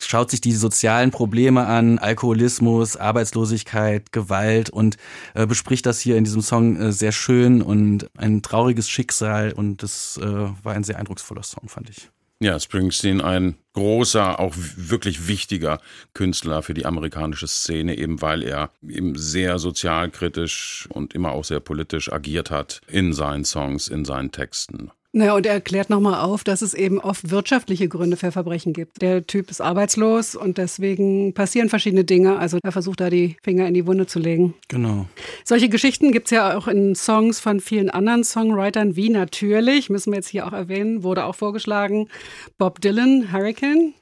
schaut 0.00 0.30
sich 0.30 0.40
die 0.40 0.52
sozialen 0.52 1.10
Probleme 1.10 1.66
an, 1.66 1.98
Alkoholismus, 1.98 2.96
Arbeitslosigkeit, 2.96 4.12
Gewalt 4.12 4.70
und 4.70 4.96
äh, 5.34 5.46
bespricht 5.46 5.86
das 5.86 6.00
hier 6.00 6.16
in 6.16 6.24
diesem 6.24 6.42
Song 6.42 6.76
äh, 6.76 6.92
sehr 6.92 7.12
schön 7.12 7.62
und 7.62 8.10
ein 8.16 8.42
trauriges 8.42 8.88
Schicksal 8.88 9.52
und 9.52 9.82
das 9.82 10.18
äh, 10.22 10.24
war 10.26 10.74
ein 10.74 10.84
sehr 10.84 10.98
eindrucksvoller 10.98 11.42
Song, 11.42 11.68
fand 11.68 11.90
ich. 11.90 12.08
Ja, 12.42 12.58
Springsteen, 12.58 13.20
ein 13.20 13.56
großer, 13.74 14.40
auch 14.40 14.54
wirklich 14.56 15.28
wichtiger 15.28 15.78
Künstler 16.14 16.62
für 16.62 16.72
die 16.72 16.86
amerikanische 16.86 17.46
Szene, 17.46 17.98
eben 17.98 18.22
weil 18.22 18.42
er 18.42 18.70
eben 18.82 19.14
sehr 19.18 19.58
sozialkritisch 19.58 20.88
und 20.90 21.12
immer 21.12 21.32
auch 21.32 21.44
sehr 21.44 21.60
politisch 21.60 22.10
agiert 22.10 22.50
hat 22.50 22.80
in 22.86 23.12
seinen 23.12 23.44
Songs, 23.44 23.88
in 23.88 24.06
seinen 24.06 24.32
Texten. 24.32 24.90
Naja, 25.12 25.34
und 25.34 25.44
er 25.44 25.54
erklärt 25.54 25.90
nochmal 25.90 26.20
auf, 26.20 26.44
dass 26.44 26.62
es 26.62 26.72
eben 26.72 27.00
oft 27.00 27.30
wirtschaftliche 27.30 27.88
Gründe 27.88 28.16
für 28.16 28.30
Verbrechen 28.30 28.72
gibt. 28.72 29.02
Der 29.02 29.26
Typ 29.26 29.50
ist 29.50 29.60
arbeitslos 29.60 30.36
und 30.36 30.56
deswegen 30.56 31.34
passieren 31.34 31.68
verschiedene 31.68 32.04
Dinge. 32.04 32.38
Also 32.38 32.58
er 32.62 32.70
versucht 32.70 33.00
da 33.00 33.10
die 33.10 33.36
Finger 33.42 33.66
in 33.66 33.74
die 33.74 33.86
Wunde 33.86 34.06
zu 34.06 34.20
legen. 34.20 34.54
Genau. 34.68 35.06
Solche 35.44 35.68
Geschichten 35.68 36.12
gibt's 36.12 36.30
ja 36.30 36.56
auch 36.56 36.68
in 36.68 36.94
Songs 36.94 37.40
von 37.40 37.58
vielen 37.58 37.90
anderen 37.90 38.22
Songwritern, 38.22 38.94
wie 38.94 39.10
natürlich, 39.10 39.90
müssen 39.90 40.12
wir 40.12 40.18
jetzt 40.18 40.28
hier 40.28 40.46
auch 40.46 40.52
erwähnen, 40.52 41.02
wurde 41.02 41.24
auch 41.24 41.34
vorgeschlagen, 41.34 42.08
Bob 42.56 42.80
Dylan, 42.80 43.32
Hurricane. 43.32 43.94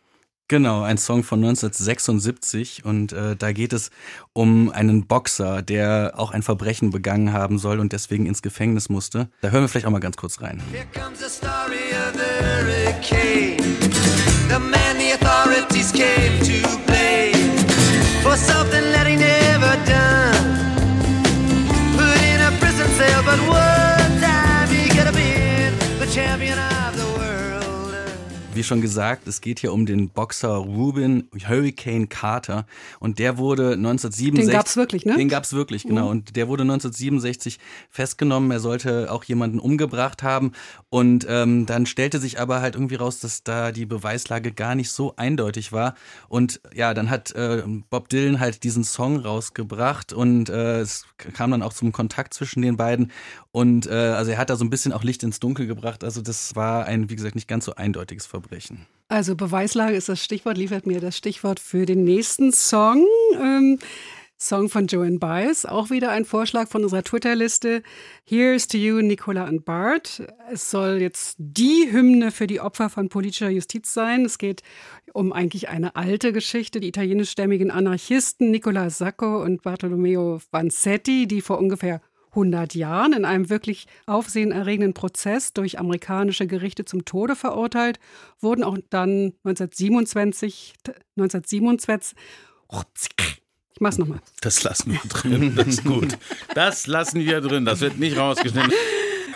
Genau, 0.48 0.82
ein 0.82 0.96
Song 0.96 1.24
von 1.24 1.40
1976 1.40 2.82
und 2.86 3.12
äh, 3.12 3.36
da 3.36 3.52
geht 3.52 3.74
es 3.74 3.90
um 4.32 4.70
einen 4.70 5.06
Boxer, 5.06 5.60
der 5.60 6.14
auch 6.16 6.30
ein 6.30 6.42
Verbrechen 6.42 6.90
begangen 6.90 7.34
haben 7.34 7.58
soll 7.58 7.78
und 7.78 7.92
deswegen 7.92 8.24
ins 8.24 8.40
Gefängnis 8.40 8.88
musste. 8.88 9.28
Da 9.42 9.50
hören 9.50 9.64
wir 9.64 9.68
vielleicht 9.68 9.84
auch 9.84 9.90
mal 9.90 9.98
ganz 9.98 10.16
kurz 10.16 10.40
rein. 10.40 10.62
Here 10.72 10.86
comes 10.94 11.18
the 11.18 11.28
story 11.28 11.92
of 11.92 12.14
the 12.14 12.44
hurricane. 12.46 13.58
The 14.48 14.58
man 14.58 14.96
the 14.96 15.10
authorities 15.20 15.92
came 15.92 16.38
to 16.40 16.66
blame 16.86 17.58
for 18.22 18.34
something 18.34 18.90
that 18.94 19.06
he 19.06 19.16
never 19.16 19.76
done. 19.84 20.56
Put 21.94 22.22
in 22.24 22.40
a 22.40 22.50
prison 22.58 22.88
cell, 22.96 23.22
but 23.22 23.38
one 23.46 24.18
time 24.18 24.68
he 24.70 24.88
could 24.88 25.04
have 25.04 25.14
been 25.14 25.74
the 25.98 26.06
champion 26.06 26.58
of. 26.58 26.77
Wie 28.58 28.64
schon 28.64 28.80
gesagt, 28.80 29.28
es 29.28 29.40
geht 29.40 29.60
hier 29.60 29.72
um 29.72 29.86
den 29.86 30.08
Boxer 30.08 30.48
Rubin 30.48 31.28
Hurricane 31.46 32.08
Carter 32.08 32.66
und 32.98 33.20
der 33.20 33.38
wurde 33.38 33.74
1967 33.74 34.46
Den 34.46 34.52
gab's 34.52 34.76
wirklich, 34.76 35.06
ne? 35.06 35.14
Den 35.14 35.28
gab's 35.28 35.52
wirklich, 35.52 35.84
genau. 35.84 36.10
Und 36.10 36.34
der 36.34 36.48
wurde 36.48 36.62
1967 36.62 37.60
festgenommen. 37.88 38.50
Er 38.50 38.58
sollte 38.58 39.12
auch 39.12 39.22
jemanden 39.22 39.60
umgebracht 39.60 40.24
haben 40.24 40.54
und 40.88 41.24
ähm, 41.28 41.66
dann 41.66 41.86
stellte 41.86 42.18
sich 42.18 42.40
aber 42.40 42.60
halt 42.60 42.74
irgendwie 42.74 42.96
raus, 42.96 43.20
dass 43.20 43.44
da 43.44 43.70
die 43.70 43.86
Beweislage 43.86 44.50
gar 44.50 44.74
nicht 44.74 44.90
so 44.90 45.14
eindeutig 45.14 45.70
war. 45.70 45.94
Und 46.28 46.60
ja, 46.74 46.94
dann 46.94 47.10
hat 47.10 47.30
äh, 47.36 47.62
Bob 47.90 48.08
Dylan 48.08 48.40
halt 48.40 48.64
diesen 48.64 48.82
Song 48.82 49.18
rausgebracht 49.18 50.12
und 50.12 50.48
äh, 50.48 50.80
es 50.80 51.04
kam 51.16 51.52
dann 51.52 51.62
auch 51.62 51.74
zum 51.74 51.92
Kontakt 51.92 52.34
zwischen 52.34 52.62
den 52.62 52.76
beiden 52.76 53.12
und 53.52 53.86
äh, 53.86 53.92
also 53.92 54.32
er 54.32 54.38
hat 54.38 54.50
da 54.50 54.56
so 54.56 54.64
ein 54.64 54.70
bisschen 54.70 54.92
auch 54.92 55.04
Licht 55.04 55.22
ins 55.22 55.38
Dunkel 55.40 55.66
gebracht. 55.68 56.02
Also 56.02 56.22
das 56.22 56.56
war 56.56 56.86
ein, 56.86 57.08
wie 57.08 57.16
gesagt, 57.16 57.36
nicht 57.36 57.48
ganz 57.48 57.64
so 57.64 57.74
eindeutiges 57.76 58.26
Verbrechen. 58.26 58.47
Also 59.08 59.36
Beweislage 59.36 59.96
ist 59.96 60.08
das 60.08 60.22
Stichwort, 60.22 60.58
liefert 60.58 60.86
mir 60.86 61.00
das 61.00 61.16
Stichwort 61.16 61.60
für 61.60 61.86
den 61.86 62.04
nächsten 62.04 62.52
Song. 62.52 63.06
Ähm, 63.34 63.78
Song 64.40 64.68
von 64.68 64.86
Joanne 64.86 65.18
Baez, 65.18 65.64
auch 65.64 65.90
wieder 65.90 66.10
ein 66.10 66.24
Vorschlag 66.24 66.68
von 66.68 66.84
unserer 66.84 67.02
Twitter-Liste. 67.02 67.82
Here's 68.24 68.68
to 68.68 68.78
you, 68.78 69.00
Nicola 69.00 69.48
und 69.48 69.64
Bart. 69.64 70.22
Es 70.52 70.70
soll 70.70 71.00
jetzt 71.00 71.34
die 71.38 71.88
Hymne 71.90 72.30
für 72.30 72.46
die 72.46 72.60
Opfer 72.60 72.88
von 72.88 73.08
politischer 73.08 73.48
Justiz 73.48 73.92
sein. 73.92 74.24
Es 74.24 74.38
geht 74.38 74.62
um 75.12 75.32
eigentlich 75.32 75.68
eine 75.68 75.96
alte 75.96 76.32
Geschichte. 76.32 76.78
Die 76.78 76.86
italienischstämmigen 76.86 77.72
Anarchisten 77.72 78.52
Nicola 78.52 78.90
Sacco 78.90 79.42
und 79.42 79.62
Bartolomeo 79.62 80.40
Vanzetti, 80.52 81.26
die 81.26 81.40
vor 81.40 81.58
ungefähr 81.58 82.00
100 82.38 82.74
Jahren 82.74 83.12
in 83.12 83.24
einem 83.24 83.50
wirklich 83.50 83.86
aufsehenerregenden 84.06 84.94
Prozess 84.94 85.52
durch 85.52 85.78
amerikanische 85.78 86.46
Gerichte 86.46 86.84
zum 86.84 87.04
Tode 87.04 87.34
verurteilt, 87.34 87.98
wurden 88.40 88.62
auch 88.62 88.78
dann 88.90 89.34
1927, 89.44 90.74
1927 91.16 92.16
ich 93.78 93.80
mach's 93.80 93.96
nochmal. 93.96 94.18
Das 94.40 94.64
lassen 94.64 94.92
wir 94.92 95.00
drin. 95.08 95.54
Das 95.54 95.68
ist 95.68 95.84
gut. 95.84 96.18
Das 96.52 96.88
lassen 96.88 97.20
wir 97.24 97.40
drin. 97.40 97.64
Das 97.64 97.80
wird 97.80 97.98
nicht 97.98 98.16
rausgeschnitten. 98.16 98.72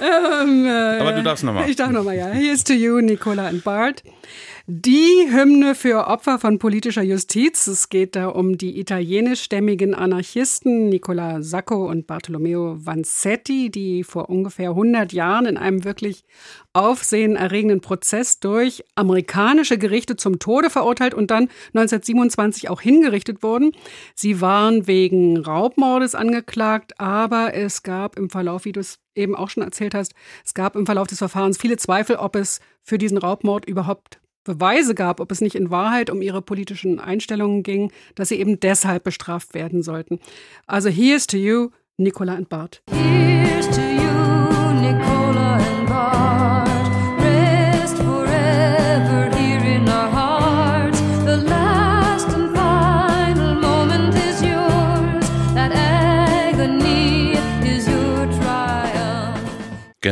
Ähm, 0.03 0.67
äh, 0.67 0.99
Aber 0.99 1.13
du 1.13 1.23
darfst 1.23 1.45
nochmal. 1.45 1.71
Ich 1.71 1.77
darf 1.77 1.91
nochmal, 1.91 2.17
ja. 2.17 2.29
Here's 2.29 2.65
to 2.65 2.73
you, 2.73 3.01
Nicola 3.01 3.47
and 3.47 3.63
Bart. 3.63 4.03
Die 4.67 5.29
Hymne 5.29 5.75
für 5.75 6.07
Opfer 6.07 6.39
von 6.39 6.61
politischer 6.61 7.03
Justiz. 7.03 7.67
Es 7.67 7.89
geht 7.89 8.15
da 8.15 8.29
um 8.29 8.59
die 8.59 8.79
italienischstämmigen 8.79 9.93
Anarchisten 9.93 10.89
Nicola 10.89 11.43
Sacco 11.43 11.89
und 11.89 12.07
Bartolomeo 12.07 12.77
Vanzetti, 12.79 13.71
die 13.71 14.05
vor 14.05 14.31
ungefähr 14.31 14.71
100 14.71 15.13
Jahren 15.13 15.47
in 15.47 15.57
einem 15.57 15.83
wirklich 15.85 16.25
aufsehenerregenden 16.75 17.81
Prozess 17.81 18.39
durch 18.39 18.85
amerikanische 18.95 19.79
Gerichte 19.79 20.15
zum 20.15 20.39
Tode 20.39 20.71
verurteilt 20.71 21.15
und 21.15 21.33
dann 21.33 21.49
1927 21.75 22.71
auch 22.71 22.81
hingerichtet 22.81 23.43
wurden. 23.43 23.73
Sie 24.15 24.41
waren 24.41 24.87
wegen 24.87 25.39
Raubmordes 25.39 26.15
angeklagt, 26.15 27.01
aber 27.01 27.53
es 27.55 27.83
gab 27.83 28.17
im 28.17 28.31
Verlauf, 28.31 28.65
wie 28.65 28.73
du 28.73 28.81
es 28.81 29.02
eben 29.15 29.35
auch 29.37 29.51
schon 29.51 29.63
erzählt 29.63 29.95
hast, 29.95 30.15
es 30.45 30.55
gab 30.55 30.77
im 30.77 30.87
Verlauf 30.87 31.09
des 31.09 31.19
Verfahrens 31.19 31.59
viele 31.59 31.77
Zweifel, 31.77 32.17
ob 32.17 32.37
es 32.37 32.61
für 32.83 32.99
diesen 32.99 33.19
Raubmord 33.19 33.65
überhaupt 33.65 34.21
Beweise 34.45 34.95
gab, 34.95 35.21
ob 35.21 35.31
es 35.31 35.41
nicht 35.41 35.55
in 35.55 35.71
Wahrheit 35.71 36.11
um 36.11 36.21
ihre 36.21 36.43
politischen 36.43 36.99
Einstellungen 36.99 37.63
ging, 37.63 37.93
dass 38.17 38.29
sie 38.29 38.41
eben 38.41 38.59
deshalb 38.59 39.05
bestraft 39.05 39.55
werden 39.55 39.83
sollten. 39.83 40.19
Also 40.67 40.89
here's 40.89 41.27
to 41.29 41.37
you, 41.37 41.71
Nicola 41.97 42.35
and 42.35 42.49
Bart. 42.49 42.83
Here's 42.91 43.71
to 43.71 43.81
you, 43.81 43.92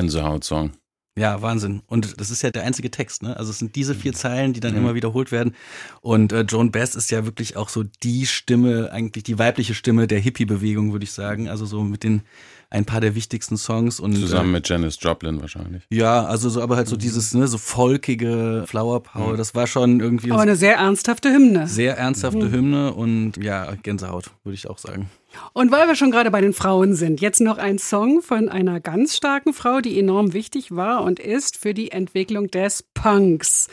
Gänsehaut-Song. 0.01 0.73
Ja, 1.19 1.43
Wahnsinn. 1.43 1.83
Und 1.87 2.19
das 2.21 2.31
ist 2.31 2.41
ja 2.43 2.51
der 2.51 2.63
einzige 2.63 2.91
Text, 2.91 3.23
ne? 3.23 3.37
Also 3.37 3.51
es 3.51 3.59
sind 3.59 3.77
diese 3.77 3.95
vier 3.95 4.13
Zeilen, 4.15 4.53
die 4.55 4.61
dann 4.61 4.75
immer 4.77 4.95
wiederholt 4.95 5.33
werden. 5.33 5.55
Und 6.01 6.33
äh, 6.33 6.43
Joan 6.43 6.71
Best 6.71 6.97
ist 6.97 7.11
ja 7.11 7.27
wirklich 7.27 7.57
auch 7.57 7.69
so 7.69 7.83
die 8.03 8.25
Stimme, 8.27 8.91
eigentlich 8.93 9.25
die 9.25 9.39
weibliche 9.39 9.75
Stimme 9.75 10.07
der 10.07 10.21
Hippie-Bewegung, 10.21 10.93
würde 10.93 11.05
ich 11.05 11.13
sagen. 11.13 11.49
Also 11.49 11.67
so 11.67 11.83
mit 11.83 12.05
den 12.05 12.23
ein 12.71 12.85
paar 12.85 13.01
der 13.01 13.17
wichtigsten 13.17 13.57
Songs 13.57 13.99
und 13.99 14.15
Zusammen 14.15 14.51
äh, 14.51 14.53
mit 14.53 14.69
Janis 14.69 14.97
Joplin 15.01 15.41
wahrscheinlich. 15.41 15.83
ja, 15.91 16.25
also 16.25 16.49
so 16.49 16.63
aber 16.63 16.77
halt 16.77 16.87
so 16.87 16.97
dieses 16.97 17.35
ne 17.35 17.49
so 17.49 17.59
folkige 17.59 18.63
Flower 18.69 19.03
Power, 19.03 19.37
das 19.37 19.57
war 19.57 19.67
schon 19.67 19.99
irgendwie 19.99 20.31
Aber 20.31 20.41
eine 20.43 20.55
sehr 20.55 20.77
ernsthafte 20.77 21.31
Hymne. 21.35 21.67
sehr 21.67 21.99
ernsthafte 21.99 22.53
Hymne 22.53 22.95
und 22.95 23.37
ja, 23.37 23.75
Gänsehaut, 23.83 24.31
würde 24.45 24.55
ich 24.55 24.71
auch 24.71 24.79
sagen. 24.79 25.11
Und 25.53 25.71
weil 25.71 25.89
wir 25.89 25.95
schon 25.95 26.11
gerade 26.11 26.31
bei 26.31 26.41
den 26.41 26.53
Frauen 26.53 26.95
sind, 26.95 27.21
jetzt 27.21 27.41
noch 27.41 27.59
ein 27.59 27.79
Song 27.79 28.23
von 28.23 28.49
einer 28.49 28.81
ganz 28.81 29.17
starken 29.17 29.53
Frau, 29.53 29.81
die 29.81 29.99
enorm 29.99 30.33
wichtig 30.33 30.75
war 30.75 31.03
und 31.03 31.19
ist 31.19 31.57
für 31.57 31.75
die 31.75 31.91
Entwicklung 31.91 32.49
des 32.49 32.83
Punks. 32.95 33.69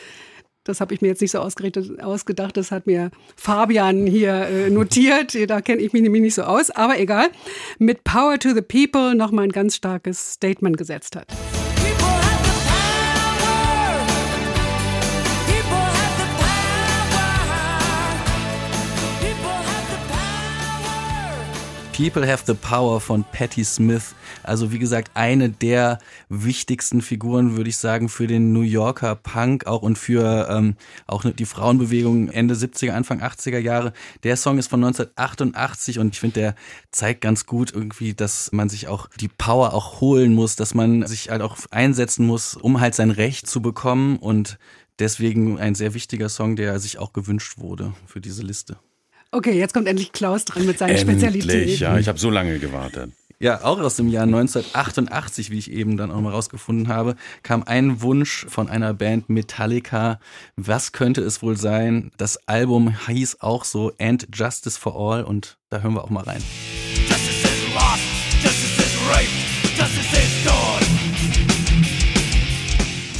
Das 0.64 0.82
habe 0.82 0.92
ich 0.92 1.00
mir 1.00 1.08
jetzt 1.08 1.22
nicht 1.22 1.30
so 1.30 1.38
ausgedacht, 1.38 2.56
das 2.56 2.70
hat 2.70 2.86
mir 2.86 3.10
Fabian 3.36 4.06
hier 4.06 4.34
äh, 4.48 4.70
notiert. 4.70 5.34
Da 5.48 5.62
kenne 5.62 5.80
ich 5.80 5.94
mich 5.94 6.02
nämlich 6.02 6.20
nicht 6.20 6.34
so 6.34 6.42
aus, 6.42 6.68
aber 6.70 6.98
egal. 6.98 7.28
Mit 7.78 8.04
Power 8.04 8.38
to 8.38 8.50
the 8.50 8.60
People 8.60 9.14
nochmal 9.14 9.44
ein 9.44 9.52
ganz 9.52 9.76
starkes 9.76 10.34
Statement 10.34 10.76
gesetzt 10.76 11.16
hat. 11.16 11.26
People 21.98 22.28
Have 22.28 22.44
the 22.46 22.54
Power 22.54 23.00
von 23.00 23.24
Patti 23.24 23.64
Smith. 23.64 24.14
Also 24.44 24.70
wie 24.70 24.78
gesagt, 24.78 25.10
eine 25.14 25.48
der 25.48 25.98
wichtigsten 26.28 27.02
Figuren, 27.02 27.56
würde 27.56 27.70
ich 27.70 27.76
sagen, 27.76 28.08
für 28.08 28.28
den 28.28 28.52
New 28.52 28.60
Yorker 28.60 29.16
Punk 29.16 29.66
auch 29.66 29.82
und 29.82 29.98
für 29.98 30.46
ähm, 30.48 30.76
auch 31.08 31.24
die 31.24 31.44
Frauenbewegung 31.44 32.28
Ende 32.28 32.54
70er, 32.54 32.92
Anfang 32.92 33.20
80er 33.20 33.58
Jahre. 33.58 33.92
Der 34.22 34.36
Song 34.36 34.58
ist 34.58 34.68
von 34.68 34.84
1988 34.84 35.98
und 35.98 36.14
ich 36.14 36.20
finde, 36.20 36.34
der 36.34 36.54
zeigt 36.92 37.20
ganz 37.20 37.46
gut 37.46 37.72
irgendwie, 37.74 38.14
dass 38.14 38.52
man 38.52 38.68
sich 38.68 38.86
auch 38.86 39.08
die 39.18 39.26
Power 39.26 39.74
auch 39.74 40.00
holen 40.00 40.36
muss, 40.36 40.54
dass 40.54 40.74
man 40.74 41.04
sich 41.04 41.30
halt 41.30 41.42
auch 41.42 41.56
einsetzen 41.72 42.24
muss, 42.24 42.54
um 42.54 42.80
halt 42.80 42.94
sein 42.94 43.10
Recht 43.10 43.48
zu 43.48 43.60
bekommen 43.60 44.18
und 44.18 44.56
deswegen 45.00 45.58
ein 45.58 45.74
sehr 45.74 45.94
wichtiger 45.94 46.28
Song, 46.28 46.54
der 46.54 46.78
sich 46.78 47.00
auch 47.00 47.12
gewünscht 47.12 47.58
wurde 47.58 47.92
für 48.06 48.20
diese 48.20 48.44
Liste. 48.44 48.78
Okay, 49.30 49.58
jetzt 49.58 49.74
kommt 49.74 49.86
endlich 49.88 50.12
Klaus 50.12 50.46
dran 50.46 50.64
mit 50.64 50.78
seinen 50.78 50.96
Spezialitäten. 50.96 51.58
Endlich, 51.58 51.80
ja, 51.80 51.98
ich 51.98 52.08
habe 52.08 52.18
so 52.18 52.30
lange 52.30 52.58
gewartet. 52.58 53.12
Ja, 53.40 53.62
auch 53.62 53.78
aus 53.78 53.94
dem 53.94 54.08
Jahr 54.08 54.24
1988, 54.24 55.50
wie 55.50 55.58
ich 55.58 55.70
eben 55.70 55.96
dann 55.96 56.10
auch 56.10 56.20
mal 56.20 56.32
rausgefunden 56.32 56.88
habe, 56.88 57.14
kam 57.44 57.62
ein 57.62 58.00
Wunsch 58.02 58.46
von 58.48 58.68
einer 58.68 58.94
Band 58.94 59.28
Metallica. 59.28 60.18
Was 60.56 60.90
könnte 60.90 61.20
es 61.20 61.40
wohl 61.40 61.56
sein? 61.56 62.10
Das 62.16 62.48
Album 62.48 62.96
hieß 63.06 63.40
auch 63.40 63.64
so 63.64 63.92
And 64.00 64.26
Justice 64.34 64.78
for 64.78 64.96
All 64.96 65.22
und 65.22 65.56
da 65.68 65.82
hören 65.82 65.94
wir 65.94 66.02
auch 66.02 66.10
mal 66.10 66.24
rein. 66.24 66.42
Justice 67.06 67.44
is 67.44 67.74
lost, 67.74 68.02
justice 68.42 68.78
is 68.78 68.96
raped, 69.08 69.37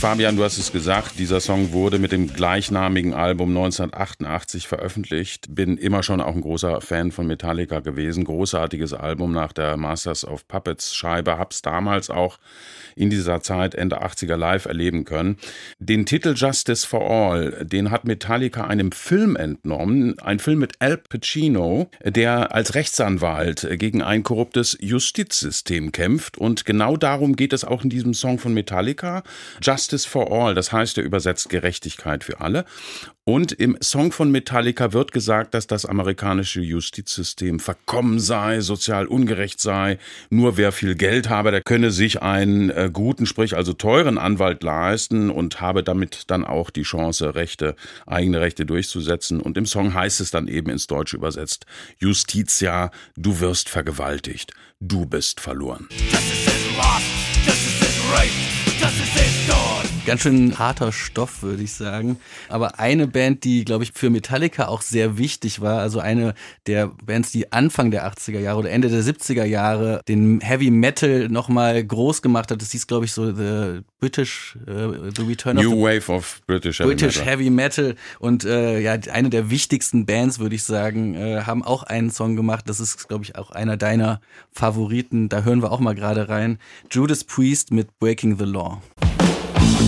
Fabian, 0.09 0.39
du 0.39 0.43
hast 0.43 0.57
es 0.57 0.73
gesagt, 0.73 1.19
dieser 1.19 1.39
Song 1.39 1.73
wurde 1.73 1.99
mit 1.99 2.13
dem 2.13 2.33
gleichnamigen 2.33 3.13
Album 3.13 3.51
1988 3.51 4.67
veröffentlicht. 4.67 5.55
Bin 5.55 5.77
immer 5.77 6.03
schon 6.03 6.23
auch 6.23 6.35
ein 6.35 6.41
großer 6.41 6.81
Fan 6.81 7.13
von 7.13 7.27
Metallica 7.27 7.81
gewesen. 7.81 8.25
Großartiges 8.25 8.95
Album 8.95 9.33
nach 9.33 9.53
der 9.53 9.77
Masters 9.77 10.25
of 10.25 10.49
Puppets 10.49 10.95
Scheibe. 10.95 11.37
Hab's 11.37 11.61
damals 11.61 12.09
auch 12.09 12.39
in 12.97 13.11
dieser 13.11 13.43
Zeit 13.43 13.75
Ende 13.75 14.03
80er 14.03 14.35
live 14.37 14.65
erleben 14.65 15.05
können. 15.05 15.37
Den 15.79 16.07
Titel 16.07 16.33
Justice 16.35 16.87
for 16.87 17.03
All, 17.03 17.67
den 17.67 17.91
hat 17.91 18.05
Metallica 18.05 18.65
einem 18.67 18.93
Film 18.93 19.37
entnommen. 19.37 20.19
Ein 20.21 20.39
Film 20.39 20.61
mit 20.61 20.81
Al 20.81 20.97
Pacino, 20.97 21.91
der 22.03 22.55
als 22.55 22.75
Rechtsanwalt 22.75 23.69
gegen 23.73 24.01
ein 24.01 24.23
korruptes 24.23 24.79
Justizsystem 24.81 25.93
kämpft. 25.93 26.39
Und 26.39 26.65
genau 26.65 26.97
darum 26.97 27.37
geht 27.37 27.53
es 27.53 27.65
auch 27.65 27.85
in 27.85 27.91
diesem 27.91 28.15
Song 28.15 28.39
von 28.39 28.55
Metallica. 28.55 29.23
Justice 29.61 29.98
for 30.05 30.31
All, 30.33 30.55
das 30.55 30.73
heißt 30.73 30.97
ja 30.97 31.03
übersetzt 31.03 31.49
Gerechtigkeit 31.49 32.25
für 32.25 32.41
alle. 32.41 32.65
Und 33.25 33.53
im 33.53 33.77
Song 33.83 34.11
von 34.11 34.31
Metallica 34.31 34.95
wird 34.95 35.13
gesagt, 35.13 35.53
dass 35.53 35.67
das 35.67 35.85
amerikanische 35.85 36.63
Justizsystem 36.63 37.61
verkommen 37.61 38.21
sei, 38.21 38.61
sozial 38.61 39.07
ungerecht 39.07 39.61
sei. 39.61 39.99
Nur 40.31 40.57
wer 40.57 40.73
viel 40.73 40.95
Geld 40.95 41.29
habe, 41.29 41.51
der 41.51 41.61
könne 41.61 41.91
sich 41.91 42.23
einen 42.23 42.71
äh, 42.71 42.89
guten, 42.91 43.27
sprich 43.27 43.55
also 43.55 43.75
teuren 43.75 44.17
Anwalt 44.17 44.63
leisten 44.63 45.29
und 45.29 45.61
habe 45.61 45.83
damit 45.83 46.23
dann 46.29 46.43
auch 46.43 46.71
die 46.71 46.85
Chance, 46.85 47.35
Rechte, 47.35 47.77
eigene 48.07 48.41
Rechte 48.41 48.65
durchzusetzen. 48.65 49.41
Und 49.41 49.59
im 49.59 49.67
Song 49.67 49.93
heißt 49.93 50.23
es 50.23 50.31
dann 50.31 50.49
eben 50.49 50.71
ins 50.71 50.87
Deutsche 50.87 51.17
übersetzt, 51.17 51.67
Justitia, 51.99 52.91
du 53.17 53.41
wirst 53.41 53.69
vergewaltigt, 53.69 54.53
du 54.81 55.05
bist 55.05 55.41
verloren. 55.41 55.87
Justice 55.91 56.47
is 56.47 56.77
lost, 56.79 57.05
justice 57.45 57.83
is 57.83 57.99
justice 58.09 58.09
gone. 58.11 58.58
Ganz 60.09 60.23
schön 60.23 60.59
harter 60.59 60.91
Stoff, 60.93 61.43
würde 61.43 61.63
ich 61.63 61.73
sagen. 61.73 62.19
Aber 62.49 62.79
eine 62.79 63.07
Band, 63.07 63.45
die, 63.45 63.65
glaube 63.65 63.85
ich, 63.85 63.93
für 63.93 64.11
Metallica 64.11 64.69
auch 64.69 64.83
sehr 64.83 65.19
wichtig 65.19 65.61
war, 65.61 65.81
also 65.81 66.01
eine 66.01 66.35
der 66.67 66.89
Bands, 66.89 67.31
die 67.31 67.53
Anfang 67.53 67.91
der 67.91 68.11
80er 68.11 68.41
Jahre 68.41 68.59
oder 68.59 68.71
Ende 68.71 68.89
der 68.89 69.03
70er 69.03 69.45
Jahre 69.45 70.01
den 70.09 70.41
Heavy 70.41 70.71
Metal 70.71 71.29
nochmal 71.29 71.85
groß 71.85 72.23
gemacht 72.23 72.51
hat, 72.51 72.63
das 72.63 72.73
hieß, 72.73 72.87
glaube 72.87 73.05
ich, 73.05 73.13
so 73.13 73.35
The 73.35 73.83
British, 74.01 74.57
äh, 74.67 75.11
The 75.15 75.23
Return 75.23 75.57
New 75.57 75.73
of 75.73 75.75
the 75.75 75.83
Wave 75.83 76.13
of 76.13 76.41
British 76.47 76.79
Heavy 76.79 76.89
British 76.89 77.19
Metal. 77.19 77.33
Heavy 77.33 77.51
Metal. 77.51 77.95
Und 78.19 78.45
äh, 78.45 78.81
ja 78.81 78.93
eine 79.13 79.31
der 79.31 79.51
wichtigsten 79.51 80.07
Bands 80.07 80.39
würde 80.39 80.55
ich 80.55 80.63
sagen 80.63 81.15
äh, 81.15 81.43
haben 81.43 81.65
auch 81.65 81.83
einen 81.83 82.11
Song 82.11 82.37
gemacht. 82.37 82.69
Das 82.69 82.81
ist 82.81 83.09
glaube 83.09 83.25
ich 83.25 83.37
auch 83.37 83.51
einer 83.51 83.77
deiner 83.77 84.21
Favoriten. 84.53 85.29
Da 85.29 85.43
hören 85.43 85.63
wir 85.63 85.73
auch 85.73 85.81
mal 85.81 85.95
gerade 85.95 86.29
rein. 86.29 86.59
Judas 86.91 87.25
Priest 87.25 87.73
mit 87.73 87.99
Breaking 87.99 88.39
the 88.39 88.45
Law 88.45 88.81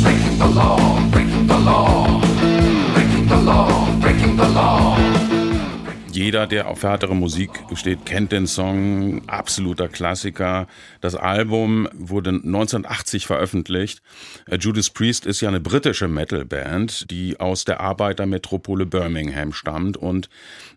breaking 0.03 0.39
the 0.39 0.47
law, 0.47 1.11
breaking 1.11 1.47
the 1.47 1.59
law, 1.59 2.21
breaking 2.95 3.27
the 3.27 3.37
law, 3.37 4.01
breaking 4.01 4.37
the 4.37 4.49
law. 4.49 5.40
Jeder, 6.21 6.47
der 6.47 6.69
auf 6.69 6.83
härtere 6.83 7.17
Musik 7.17 7.49
steht, 7.73 8.05
kennt 8.05 8.31
den 8.31 8.47
Song. 8.47 9.27
Absoluter 9.27 9.89
Klassiker. 9.89 10.67
Das 11.01 11.15
Album 11.15 11.89
wurde 11.95 12.29
1980 12.29 13.27
veröffentlicht. 13.27 14.03
Äh, 14.45 14.59
Judas 14.59 14.91
Priest 14.91 15.25
ist 15.25 15.41
ja 15.41 15.49
eine 15.49 15.61
britische 15.61 16.09
Metalband, 16.09 17.11
die 17.11 17.41
aus 17.41 17.65
der 17.65 17.81
Arbeitermetropole 17.81 18.85
Birmingham 18.85 19.55
stammt. 19.55 19.97
Und 19.97 20.29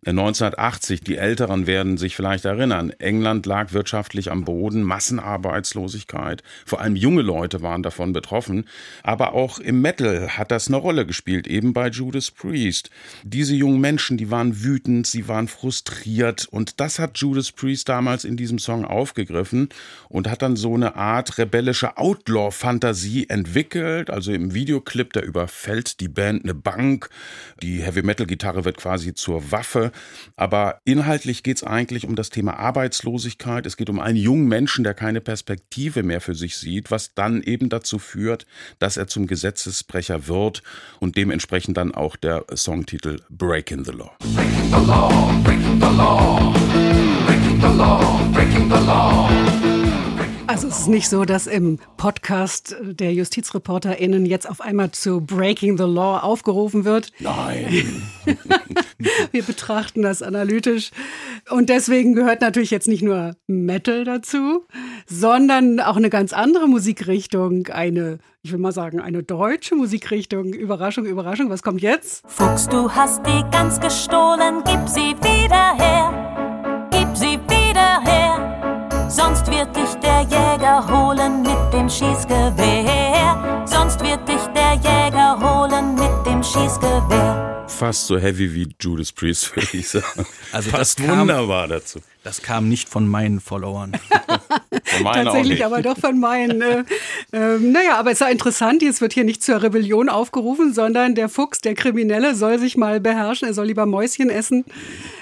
1980, 0.06 1.02
die 1.02 1.18
Älteren 1.18 1.68
werden 1.68 1.98
sich 1.98 2.16
vielleicht 2.16 2.46
erinnern, 2.46 2.92
England 3.00 3.46
lag 3.46 3.74
wirtschaftlich 3.74 4.32
am 4.32 4.46
Boden, 4.46 4.82
Massenarbeitslosigkeit. 4.84 6.42
Vor 6.66 6.80
allem 6.80 6.96
junge 6.96 7.22
Leute 7.22 7.62
waren 7.62 7.84
davon 7.84 8.14
betroffen. 8.14 8.64
Aber 9.04 9.34
auch 9.34 9.60
im 9.60 9.82
Metal 9.82 10.38
hat 10.38 10.52
das 10.52 10.70
eine 10.70 10.78
Rolle 10.78 11.06
gespielt, 11.06 11.48
eben 11.48 11.74
bei 11.74 11.90
Judas 11.90 12.32
Priest. 12.32 12.90
Diese 13.24 13.56
jungen 13.56 13.82
Menschen, 13.82 14.16
die 14.16 14.32
waren 14.32 14.64
wütend, 14.64 15.06
sie 15.06 15.28
waren 15.28 15.33
frustriert. 15.48 16.48
Und 16.50 16.80
das 16.80 17.00
hat 17.00 17.18
Judas 17.18 17.52
Priest 17.52 17.90
damals 17.90 18.24
in 18.24 18.38
diesem 18.38 18.60
Song 18.60 18.86
aufgegriffen 18.86 19.70
und 20.10 20.30
hat 20.30 20.42
dann 20.42 20.56
so 20.56 20.74
eine 20.76 20.96
Art 20.96 21.38
rebellische 21.38 21.98
Outlaw-Fantasie 21.98 23.30
entwickelt. 23.30 24.10
Also 24.10 24.32
im 24.32 24.54
Videoclip, 24.54 25.14
da 25.14 25.22
überfällt 25.22 26.00
die 26.00 26.08
Band 26.08 26.44
eine 26.44 26.54
Bank. 26.54 27.10
Die 27.62 27.82
Heavy-Metal-Gitarre 27.82 28.66
wird 28.66 28.78
quasi 28.78 29.14
zur 29.14 29.52
Waffe. 29.52 29.92
Aber 30.36 30.80
inhaltlich 30.86 31.44
geht 31.44 31.58
es 31.58 31.64
eigentlich 31.64 32.06
um 32.06 32.16
das 32.16 32.30
Thema 32.30 32.58
Arbeitslosigkeit. 32.60 33.66
Es 33.66 33.78
geht 33.78 33.90
um 33.90 34.00
einen 34.00 34.18
jungen 34.18 34.48
Menschen, 34.48 34.84
der 34.84 34.94
keine 34.94 35.22
Perspektive 35.22 36.04
mehr 36.04 36.22
für 36.22 36.36
sich 36.36 36.58
sieht, 36.58 36.92
was 36.92 37.14
dann 37.16 37.42
eben 37.42 37.70
dazu 37.70 38.00
führt, 38.00 38.46
dass 38.80 38.98
er 38.98 39.08
zum 39.08 39.28
Gesetzesbrecher 39.28 40.28
wird 40.28 40.64
und 41.00 41.18
dementsprechend 41.18 41.78
dann 41.78 41.94
auch 41.94 42.16
der 42.16 42.46
Songtitel 42.56 43.20
Breaking 43.30 43.84
the 43.84 43.92
Law. 43.92 44.12
law, 45.14 45.44
breaking 45.44 45.80
the 45.80 45.92
law, 45.92 46.54
breaking 47.26 47.60
the 47.60 47.70
law, 47.70 48.32
breaking 48.34 48.70
the 48.70 48.82
law. 48.82 49.63
Also 50.46 50.68
es 50.68 50.80
ist 50.80 50.88
nicht 50.88 51.08
so, 51.08 51.24
dass 51.24 51.48
im 51.48 51.80
Podcast 51.96 52.76
der 52.82 53.14
JustizreporterInnen 53.14 54.26
jetzt 54.26 54.50
auf 54.50 54.60
einmal 54.60 54.92
zu 54.92 55.22
Breaking 55.22 55.78
the 55.78 55.86
Law 55.86 56.20
aufgerufen 56.20 56.84
wird. 56.84 57.12
Nein. 57.20 58.04
Wir 59.32 59.44
betrachten 59.44 60.02
das 60.02 60.22
analytisch. 60.22 60.92
Und 61.50 61.70
deswegen 61.70 62.14
gehört 62.14 62.42
natürlich 62.42 62.72
jetzt 62.72 62.88
nicht 62.88 63.04
nur 63.04 63.36
Metal 63.48 64.04
dazu, 64.04 64.66
sondern 65.08 65.80
auch 65.80 65.98
eine 65.98 66.10
ganz 66.10 66.34
andere 66.34 66.68
Musikrichtung. 66.68 67.68
Eine, 67.68 68.20
ich 68.42 68.52
will 68.52 68.60
mal 68.60 68.72
sagen, 68.74 69.00
eine 69.00 69.24
deutsche 69.24 69.76
Musikrichtung. 69.76 70.54
Überraschung, 70.54 71.06
Überraschung. 71.06 71.50
Was 71.50 71.64
kommt 71.64 71.82
jetzt? 71.82 72.24
Fuchs, 72.28 72.68
du 72.68 72.92
hast 72.92 73.26
die 73.26 73.44
Gans 73.52 73.80
gestohlen, 73.80 74.62
gib 74.66 74.88
sie 74.88 75.16
wieder 75.22 75.76
her, 75.78 76.23
Jäger 80.54 80.86
holen 80.88 81.42
mit 81.42 81.74
dem 81.74 81.90
Schießgewehr. 81.90 83.64
Sonst 83.66 84.00
wird 84.02 84.28
dich 84.28 84.42
der 84.56 84.74
Jäger 84.76 85.40
holen 85.40 85.96
mit 85.96 86.26
dem 86.28 86.44
Schießgewehr. 86.44 87.66
Fast 87.68 88.06
so 88.06 88.20
heavy 88.20 88.54
wie 88.54 88.76
Judas 88.80 89.12
Priest, 89.12 89.56
würde 89.56 89.68
ich 89.74 89.90
sagen. 89.90 90.26
Also 90.52 90.70
das 90.70 90.80
Passt 90.80 90.98
kam- 91.04 91.22
wunderbar 91.22 91.68
dazu. 91.68 92.00
Das 92.24 92.42
kam 92.42 92.70
nicht 92.70 92.88
von 92.88 93.08
meinen 93.08 93.40
Followern. 93.42 93.92
Von 94.86 95.04
meinen 95.04 95.28
auch 95.28 95.34
Tatsächlich 95.34 95.60
nicht. 95.60 95.66
aber 95.66 95.82
doch 95.82 95.98
von 95.98 96.20
meinen. 96.20 96.62
Äh, 96.62 96.84
ähm, 97.32 97.72
naja, 97.72 97.98
aber 97.98 98.12
es 98.12 98.18
ist 98.18 98.22
ja 98.22 98.28
interessant, 98.28 98.82
jetzt 98.82 99.02
wird 99.02 99.14
hier 99.14 99.24
nicht 99.24 99.42
zur 99.42 99.62
Rebellion 99.62 100.10
aufgerufen, 100.10 100.74
sondern 100.74 101.16
der 101.16 101.30
Fuchs, 101.30 101.62
der 101.62 101.74
Kriminelle, 101.74 102.36
soll 102.36 102.60
sich 102.60 102.78
mal 102.78 103.00
beherrschen, 103.00 103.48
er 103.48 103.54
soll 103.54 103.68
lieber 103.68 103.86
Mäuschen 103.86 104.30
essen. 104.30 104.66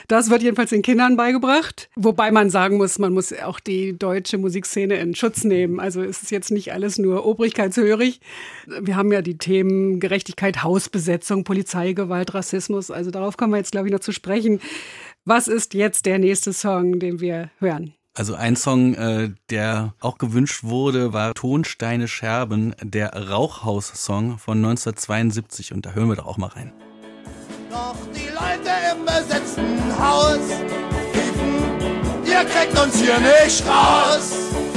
Das 0.08 0.30
wird 0.30 0.42
jedenfalls 0.42 0.72
den 0.72 0.82
Kindern 0.82 1.16
beigebracht. 1.16 1.90
Wobei 1.96 2.32
man 2.32 2.50
sagen 2.50 2.78
muss, 2.78 3.00
man 3.00 3.14
muss 3.14 3.32
auch 3.32 3.62
die 3.62 3.98
deutsche 3.98 4.38
Musikszene 4.38 4.96
in 4.96 5.16
Schutz 5.16 5.46
nehmen. 5.46 5.80
Also 5.80 6.02
es 6.02 6.22
ist 6.22 6.32
jetzt 6.32 6.52
nicht 6.52 6.74
alles 6.74 6.98
nur 6.98 7.26
obrigkeitshörig. 7.26 8.20
Wir 8.68 8.98
haben 8.98 9.12
ja 9.14 9.22
die 9.22 9.38
Themen 9.38 10.02
Gerechtigkeit, 10.02 10.64
Hausbesetzung, 10.64 11.46
Polizeigewalt, 11.46 12.34
Rassismus. 12.34 12.92
Also 12.92 13.10
darauf 13.10 13.38
kommen 13.38 13.54
wir 13.54 13.58
jetzt, 13.58 13.72
glaube 13.72 13.88
ich, 13.88 13.94
noch 13.94 14.02
zu 14.02 14.12
sprechen. 14.12 14.60
Was 15.26 15.48
ist 15.48 15.76
jetzt 15.76 16.08
der 16.08 16.18
nächste 16.18 16.52
Song, 16.52 17.00
den 17.00 17.20
wir 17.20 17.52
hören? 17.60 17.94
Also 18.16 18.34
ein 18.34 18.56
Song, 18.56 18.96
äh, 18.96 19.30
der 19.52 19.94
auch 20.00 20.18
gewünscht 20.18 20.64
wurde, 20.64 21.14
war 21.14 21.36
Tonsteine 21.36 22.08
Scherben, 22.08 22.76
der 22.82 23.30
Rauchhaus-Song 23.30 24.40
von 24.40 24.58
1972 24.58 25.74
und 25.74 25.86
da 25.86 25.92
hören 25.92 26.10
wir 26.10 26.16
doch 26.16 26.26
auch 26.26 26.38
mal 26.38 26.48
rein. 26.48 26.74
Doch 27.70 27.96
die 28.16 28.30
Leute 28.34 28.72
im 28.92 29.06
besetzten 29.06 29.80
Haus 30.00 30.40
riefen, 31.14 32.26
ihr 32.26 32.44
kriegt 32.44 32.80
uns 32.80 33.00
hier 33.00 33.20
nicht 33.20 33.64
raus. 33.68 34.71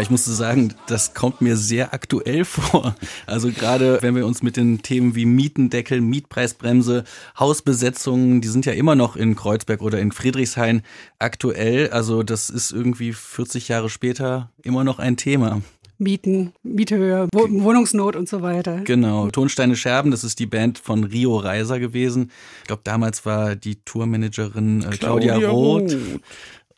Ja, 0.00 0.04
ich 0.04 0.10
musste 0.10 0.32
sagen, 0.32 0.72
das 0.86 1.12
kommt 1.12 1.42
mir 1.42 1.58
sehr 1.58 1.92
aktuell 1.92 2.46
vor. 2.46 2.94
Also 3.26 3.50
gerade 3.50 3.98
wenn 4.00 4.16
wir 4.16 4.24
uns 4.24 4.42
mit 4.42 4.56
den 4.56 4.80
Themen 4.80 5.14
wie 5.14 5.26
Mietendeckel, 5.26 6.00
Mietpreisbremse, 6.00 7.04
Hausbesetzungen, 7.38 8.40
die 8.40 8.48
sind 8.48 8.64
ja 8.64 8.72
immer 8.72 8.94
noch 8.94 9.14
in 9.14 9.36
Kreuzberg 9.36 9.82
oder 9.82 9.98
in 10.00 10.10
Friedrichshain 10.10 10.80
aktuell. 11.18 11.90
Also 11.90 12.22
das 12.22 12.48
ist 12.48 12.72
irgendwie 12.72 13.12
40 13.12 13.68
Jahre 13.68 13.90
später 13.90 14.50
immer 14.62 14.84
noch 14.84 15.00
ein 15.00 15.18
Thema. 15.18 15.60
Mieten, 15.98 16.54
Miethöhe, 16.62 17.28
Wo 17.34 17.46
Wohnungsnot 17.50 18.16
und 18.16 18.26
so 18.26 18.40
weiter. 18.40 18.80
Genau, 18.84 19.28
Tonsteine 19.28 19.76
Scherben, 19.76 20.10
das 20.10 20.24
ist 20.24 20.38
die 20.38 20.46
Band 20.46 20.78
von 20.78 21.04
Rio 21.04 21.36
Reiser 21.36 21.78
gewesen. 21.78 22.30
Ich 22.62 22.68
glaube, 22.68 22.80
damals 22.84 23.26
war 23.26 23.54
die 23.54 23.76
Tourmanagerin 23.84 24.80
äh, 24.80 24.96
Claudia, 24.96 25.36
Claudia 25.36 25.50
Roth. 25.50 25.92
Roth. 25.92 25.96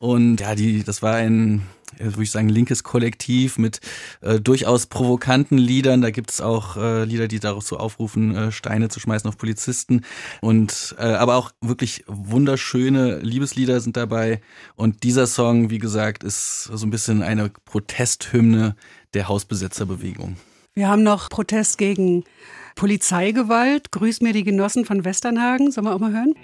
Und 0.00 0.40
ja, 0.40 0.56
die, 0.56 0.82
das 0.82 1.02
war 1.02 1.14
ein, 1.14 1.62
würde 1.98 2.22
ich 2.22 2.30
sagen, 2.30 2.48
linkes 2.48 2.82
Kollektiv 2.84 3.58
mit 3.58 3.80
äh, 4.20 4.40
durchaus 4.40 4.86
provokanten 4.86 5.58
Liedern. 5.58 6.02
Da 6.02 6.10
gibt 6.10 6.30
es 6.30 6.40
auch 6.40 6.76
äh, 6.76 7.04
Lieder, 7.04 7.28
die 7.28 7.40
darauf 7.40 7.64
so 7.64 7.76
aufrufen, 7.76 8.34
äh, 8.34 8.52
Steine 8.52 8.88
zu 8.88 9.00
schmeißen 9.00 9.28
auf 9.28 9.36
Polizisten. 9.36 10.02
Und 10.40 10.94
äh, 10.98 11.02
aber 11.02 11.36
auch 11.36 11.50
wirklich 11.60 12.04
wunderschöne 12.06 13.18
Liebeslieder 13.18 13.80
sind 13.80 13.96
dabei. 13.96 14.40
Und 14.76 15.02
dieser 15.02 15.26
Song, 15.26 15.70
wie 15.70 15.78
gesagt, 15.78 16.24
ist 16.24 16.64
so 16.64 16.86
ein 16.86 16.90
bisschen 16.90 17.22
eine 17.22 17.50
Protesthymne 17.64 18.76
der 19.14 19.28
Hausbesetzerbewegung. 19.28 20.36
Wir 20.74 20.88
haben 20.88 21.02
noch 21.02 21.28
Protest 21.28 21.76
gegen 21.78 22.24
Polizeigewalt. 22.76 23.92
Grüß 23.92 24.22
mir 24.22 24.32
die 24.32 24.44
Genossen 24.44 24.84
von 24.84 25.04
Westernhagen. 25.04 25.70
Sollen 25.70 25.86
wir 25.86 25.94
auch 25.94 26.00
mal 26.00 26.12
hören? 26.12 26.34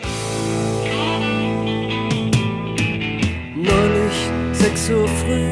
6 4.88 5.00
Uhr 5.00 5.08
früh, 5.08 5.50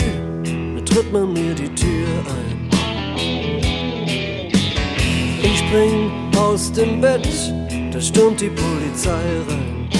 betritt 0.77 1.13
man 1.13 1.35
mir 1.35 1.55
die 1.55 1.69
Tür 1.75 2.09
ein. 2.39 2.71
Ich 5.43 5.59
spring 5.59 6.11
aus 6.39 6.73
dem 6.73 7.03
Bett, 7.03 7.29
da 7.93 8.01
stürmt 8.01 8.41
die 8.41 8.49
Polizei 8.49 9.21
rein. 9.47 9.91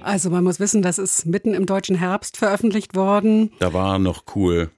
Also 0.00 0.30
man 0.30 0.42
muss 0.42 0.58
wissen, 0.58 0.80
das 0.80 0.98
ist 0.98 1.26
mitten 1.26 1.52
im 1.52 1.66
deutschen 1.66 1.96
Herbst 1.96 2.38
veröffentlicht 2.38 2.96
worden. 2.96 3.52
Da 3.58 3.74
war 3.74 3.96
er 3.96 3.98
noch 3.98 4.24
cool. 4.34 4.70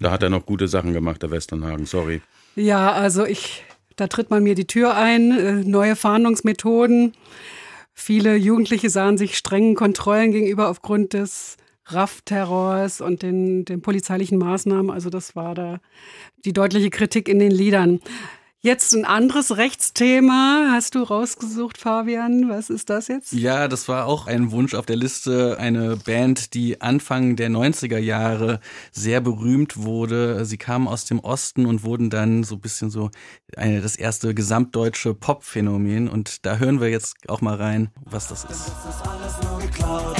Da 0.00 0.10
hat 0.10 0.22
er 0.22 0.28
noch 0.28 0.44
gute 0.44 0.68
Sachen 0.68 0.92
gemacht, 0.92 1.22
der 1.22 1.30
Westernhagen. 1.30 1.86
Sorry. 1.86 2.20
Ja, 2.56 2.92
also 2.92 3.24
ich, 3.24 3.64
da 3.96 4.06
tritt 4.06 4.28
man 4.28 4.42
mir 4.42 4.54
die 4.54 4.66
Tür 4.66 4.96
ein, 4.96 5.30
äh, 5.30 5.52
neue 5.64 5.96
Fahndungsmethoden. 5.96 7.14
Viele 7.94 8.36
Jugendliche 8.36 8.90
sahen 8.90 9.16
sich 9.16 9.38
strengen 9.38 9.74
Kontrollen 9.74 10.32
gegenüber 10.32 10.68
aufgrund 10.68 11.14
des 11.14 11.56
RAF-Terrors 11.92 13.00
und 13.00 13.22
den, 13.22 13.64
den 13.64 13.82
polizeilichen 13.82 14.38
Maßnahmen. 14.38 14.90
Also 14.90 15.10
das 15.10 15.36
war 15.36 15.54
da 15.54 15.80
die 16.44 16.52
deutliche 16.52 16.90
Kritik 16.90 17.28
in 17.28 17.38
den 17.38 17.50
Liedern. 17.50 18.00
Jetzt 18.60 18.92
ein 18.92 19.04
anderes 19.04 19.56
Rechtsthema 19.56 20.70
hast 20.72 20.96
du 20.96 21.04
rausgesucht, 21.04 21.78
Fabian. 21.78 22.48
Was 22.48 22.70
ist 22.70 22.90
das 22.90 23.06
jetzt? 23.06 23.32
Ja, 23.32 23.68
das 23.68 23.86
war 23.86 24.06
auch 24.06 24.26
ein 24.26 24.50
Wunsch 24.50 24.74
auf 24.74 24.84
der 24.84 24.96
Liste. 24.96 25.58
Eine 25.60 25.96
Band, 25.96 26.54
die 26.54 26.80
Anfang 26.80 27.36
der 27.36 27.50
90er 27.50 27.98
Jahre 27.98 28.58
sehr 28.90 29.20
berühmt 29.20 29.76
wurde. 29.76 30.44
Sie 30.44 30.58
kamen 30.58 30.88
aus 30.88 31.04
dem 31.04 31.20
Osten 31.20 31.66
und 31.66 31.84
wurden 31.84 32.10
dann 32.10 32.42
so 32.42 32.56
ein 32.56 32.60
bisschen 32.60 32.90
so 32.90 33.10
eine, 33.56 33.80
das 33.80 33.94
erste 33.94 34.34
gesamtdeutsche 34.34 35.14
Pop-Phänomen. 35.14 36.08
Und 36.08 36.44
da 36.44 36.56
hören 36.56 36.80
wir 36.80 36.88
jetzt 36.88 37.14
auch 37.28 37.40
mal 37.40 37.54
rein, 37.54 37.90
was 38.04 38.26
das 38.26 38.42
ist. 38.42 38.72
Das 38.84 38.96
ist 38.96 39.08
alles 39.08 39.34
nur 39.48 39.60
geklaut. 39.60 40.16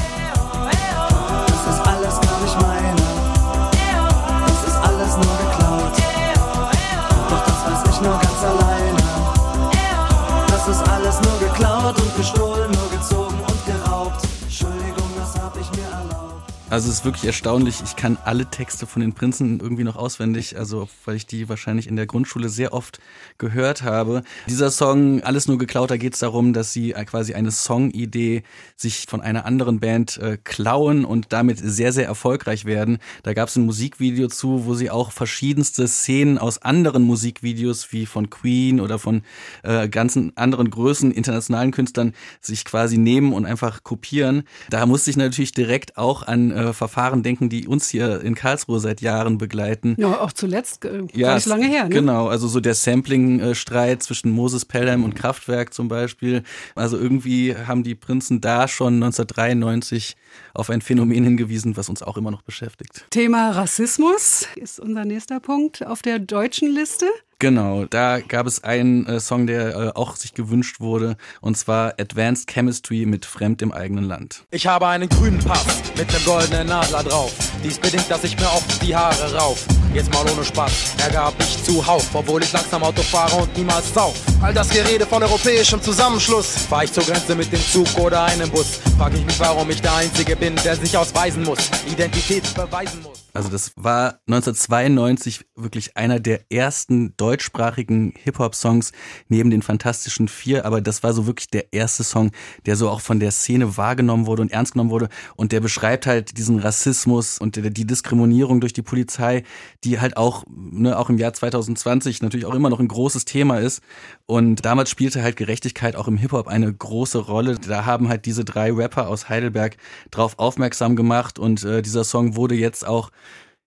Also 16.70 16.90
es 16.90 16.96
ist 16.96 17.04
wirklich 17.06 17.24
erstaunlich. 17.24 17.76
Ich 17.82 17.96
kann 17.96 18.18
alle 18.26 18.44
Texte 18.44 18.86
von 18.86 19.00
den 19.00 19.14
Prinzen 19.14 19.58
irgendwie 19.58 19.84
noch 19.84 19.96
auswendig, 19.96 20.58
also 20.58 20.86
weil 21.06 21.16
ich 21.16 21.26
die 21.26 21.48
wahrscheinlich 21.48 21.86
in 21.86 21.96
der 21.96 22.04
Grundschule 22.04 22.50
sehr 22.50 22.74
oft 22.74 23.00
gehört 23.38 23.82
habe. 23.82 24.22
Dieser 24.50 24.70
Song, 24.70 25.22
alles 25.22 25.48
nur 25.48 25.56
geklaut, 25.56 25.90
da 25.90 25.96
geht 25.96 26.12
es 26.12 26.18
darum, 26.18 26.52
dass 26.52 26.74
sie 26.74 26.92
äh, 26.92 27.06
quasi 27.06 27.32
eine 27.32 27.52
Songidee 27.52 28.42
sich 28.76 29.06
von 29.08 29.22
einer 29.22 29.46
anderen 29.46 29.80
Band 29.80 30.18
äh, 30.18 30.36
klauen 30.44 31.06
und 31.06 31.32
damit 31.32 31.58
sehr, 31.58 31.94
sehr 31.94 32.04
erfolgreich 32.04 32.66
werden. 32.66 32.98
Da 33.22 33.32
gab 33.32 33.48
es 33.48 33.56
ein 33.56 33.64
Musikvideo 33.64 34.28
zu, 34.28 34.66
wo 34.66 34.74
sie 34.74 34.90
auch 34.90 35.10
verschiedenste 35.10 35.88
Szenen 35.88 36.36
aus 36.36 36.60
anderen 36.60 37.02
Musikvideos 37.02 37.92
wie 37.92 38.04
von 38.04 38.28
Queen 38.28 38.80
oder 38.80 38.98
von 38.98 39.22
äh, 39.62 39.88
ganzen 39.88 40.36
anderen 40.36 40.68
Größen, 40.68 41.12
internationalen 41.12 41.70
Künstlern 41.70 42.12
sich 42.42 42.66
quasi 42.66 42.98
nehmen 42.98 43.32
und 43.32 43.46
einfach 43.46 43.84
kopieren. 43.84 44.42
Da 44.68 44.84
musste 44.84 45.08
ich 45.08 45.16
natürlich 45.16 45.52
direkt 45.52 45.96
auch 45.96 46.24
an 46.24 46.57
äh, 46.58 46.72
Verfahren 46.72 47.22
denken, 47.22 47.48
die 47.48 47.66
uns 47.66 47.88
hier 47.88 48.20
in 48.20 48.34
Karlsruhe 48.34 48.80
seit 48.80 49.00
Jahren 49.00 49.38
begleiten. 49.38 49.94
Ja, 49.98 50.20
auch 50.20 50.32
zuletzt, 50.32 50.84
äh, 50.84 51.06
gar 51.06 51.34
nicht 51.34 51.44
so 51.44 51.50
lange 51.50 51.66
her. 51.66 51.84
Ne? 51.84 51.90
Genau, 51.90 52.28
also 52.28 52.48
so 52.48 52.60
der 52.60 52.74
Sampling-Streit 52.74 54.02
zwischen 54.02 54.30
Moses 54.30 54.64
Pelham 54.64 55.04
und 55.04 55.14
Kraftwerk 55.14 55.74
zum 55.74 55.88
Beispiel. 55.88 56.42
Also 56.74 56.98
irgendwie 56.98 57.54
haben 57.56 57.82
die 57.82 57.94
Prinzen 57.94 58.40
da 58.40 58.68
schon 58.68 58.94
1993 58.94 60.16
auf 60.54 60.70
ein 60.70 60.80
Phänomen 60.80 61.24
hingewiesen, 61.24 61.76
was 61.76 61.88
uns 61.88 62.02
auch 62.02 62.16
immer 62.16 62.30
noch 62.30 62.42
beschäftigt. 62.42 63.06
Thema 63.10 63.50
Rassismus 63.50 64.46
ist 64.56 64.80
unser 64.80 65.04
nächster 65.04 65.40
Punkt 65.40 65.86
auf 65.86 66.02
der 66.02 66.18
deutschen 66.18 66.70
Liste. 66.70 67.06
Genau, 67.40 67.84
da 67.84 68.18
gab 68.18 68.48
es 68.48 68.64
einen 68.64 69.06
äh, 69.06 69.20
Song, 69.20 69.46
der 69.46 69.68
äh, 69.76 69.92
auch 69.94 70.16
sich 70.16 70.34
gewünscht 70.34 70.80
wurde, 70.80 71.16
und 71.40 71.56
zwar 71.56 71.94
Advanced 71.96 72.50
Chemistry 72.50 73.06
mit 73.06 73.24
Fremd 73.24 73.62
im 73.62 73.70
eigenen 73.70 74.02
Land. 74.02 74.42
Ich 74.50 74.66
habe 74.66 74.88
einen 74.88 75.08
grünen 75.08 75.38
Pass 75.38 75.64
mit 75.96 76.12
nem 76.12 76.24
goldenen 76.24 76.66
Nadler 76.66 77.04
drauf. 77.04 77.32
Dies 77.62 77.78
bedingt, 77.78 78.10
dass 78.10 78.24
ich 78.24 78.36
mir 78.40 78.46
oft 78.46 78.82
die 78.82 78.96
Haare 78.96 79.32
rauf. 79.36 79.64
Jetzt 79.94 80.12
mal 80.12 80.28
ohne 80.28 80.44
Spaß, 80.44 80.96
Ärger 80.98 81.26
hab 81.26 81.40
ich 81.40 81.62
zuhauf, 81.62 82.12
obwohl 82.12 82.42
ich 82.42 82.52
langsam 82.52 82.82
Auto 82.82 83.02
fahre 83.02 83.42
und 83.42 83.56
niemals 83.56 83.94
sauf. 83.94 84.16
All 84.42 84.52
das 84.52 84.68
Gerede 84.70 85.06
von 85.06 85.22
europäischem 85.22 85.80
Zusammenschluss. 85.80 86.66
Fahr 86.68 86.82
ich 86.82 86.92
zur 86.92 87.04
Grenze 87.04 87.36
mit 87.36 87.52
dem 87.52 87.60
Zug 87.60 87.86
oder 87.98 88.24
einem 88.24 88.50
Bus, 88.50 88.80
frag 88.98 89.14
ich 89.14 89.24
mich, 89.24 89.38
warum 89.38 89.70
ich 89.70 89.80
der 89.80 89.94
Einzige 89.94 90.34
bin, 90.34 90.56
der 90.64 90.74
sich 90.74 90.96
ausweisen 90.96 91.44
muss, 91.44 91.70
Identität 91.86 92.52
beweisen 92.56 93.00
muss. 93.02 93.17
Also 93.38 93.50
das 93.50 93.70
war 93.76 94.18
1992 94.26 95.46
wirklich 95.54 95.96
einer 95.96 96.18
der 96.18 96.50
ersten 96.50 97.16
deutschsprachigen 97.16 98.12
Hip-Hop-Songs 98.24 98.90
neben 99.28 99.50
den 99.50 99.62
Fantastischen 99.62 100.26
Vier, 100.26 100.66
aber 100.66 100.80
das 100.80 101.04
war 101.04 101.12
so 101.12 101.28
wirklich 101.28 101.46
der 101.46 101.72
erste 101.72 102.02
Song, 102.02 102.32
der 102.66 102.74
so 102.74 102.90
auch 102.90 103.00
von 103.00 103.20
der 103.20 103.30
Szene 103.30 103.76
wahrgenommen 103.76 104.26
wurde 104.26 104.42
und 104.42 104.50
ernst 104.50 104.72
genommen 104.72 104.90
wurde. 104.90 105.08
Und 105.36 105.52
der 105.52 105.60
beschreibt 105.60 106.08
halt 106.08 106.36
diesen 106.36 106.58
Rassismus 106.58 107.38
und 107.38 107.54
die 107.54 107.86
Diskriminierung 107.86 108.60
durch 108.60 108.72
die 108.72 108.82
Polizei, 108.82 109.44
die 109.84 110.00
halt 110.00 110.16
auch, 110.16 110.42
ne, 110.48 110.98
auch 110.98 111.08
im 111.08 111.18
Jahr 111.18 111.32
2020 111.32 112.22
natürlich 112.22 112.44
auch 112.44 112.56
immer 112.56 112.70
noch 112.70 112.80
ein 112.80 112.88
großes 112.88 113.24
Thema 113.24 113.58
ist 113.60 113.82
und 114.30 114.66
damals 114.66 114.90
spielte 114.90 115.22
halt 115.22 115.36
Gerechtigkeit 115.36 115.96
auch 115.96 116.06
im 116.06 116.18
Hip-Hop 116.18 116.48
eine 116.48 116.70
große 116.70 117.18
Rolle. 117.18 117.56
Da 117.56 117.86
haben 117.86 118.10
halt 118.10 118.26
diese 118.26 118.44
drei 118.44 118.70
Rapper 118.70 119.08
aus 119.08 119.30
Heidelberg 119.30 119.78
drauf 120.10 120.38
aufmerksam 120.38 120.96
gemacht 120.96 121.38
und 121.38 121.64
äh, 121.64 121.80
dieser 121.80 122.04
Song 122.04 122.36
wurde 122.36 122.54
jetzt 122.54 122.86
auch 122.86 123.10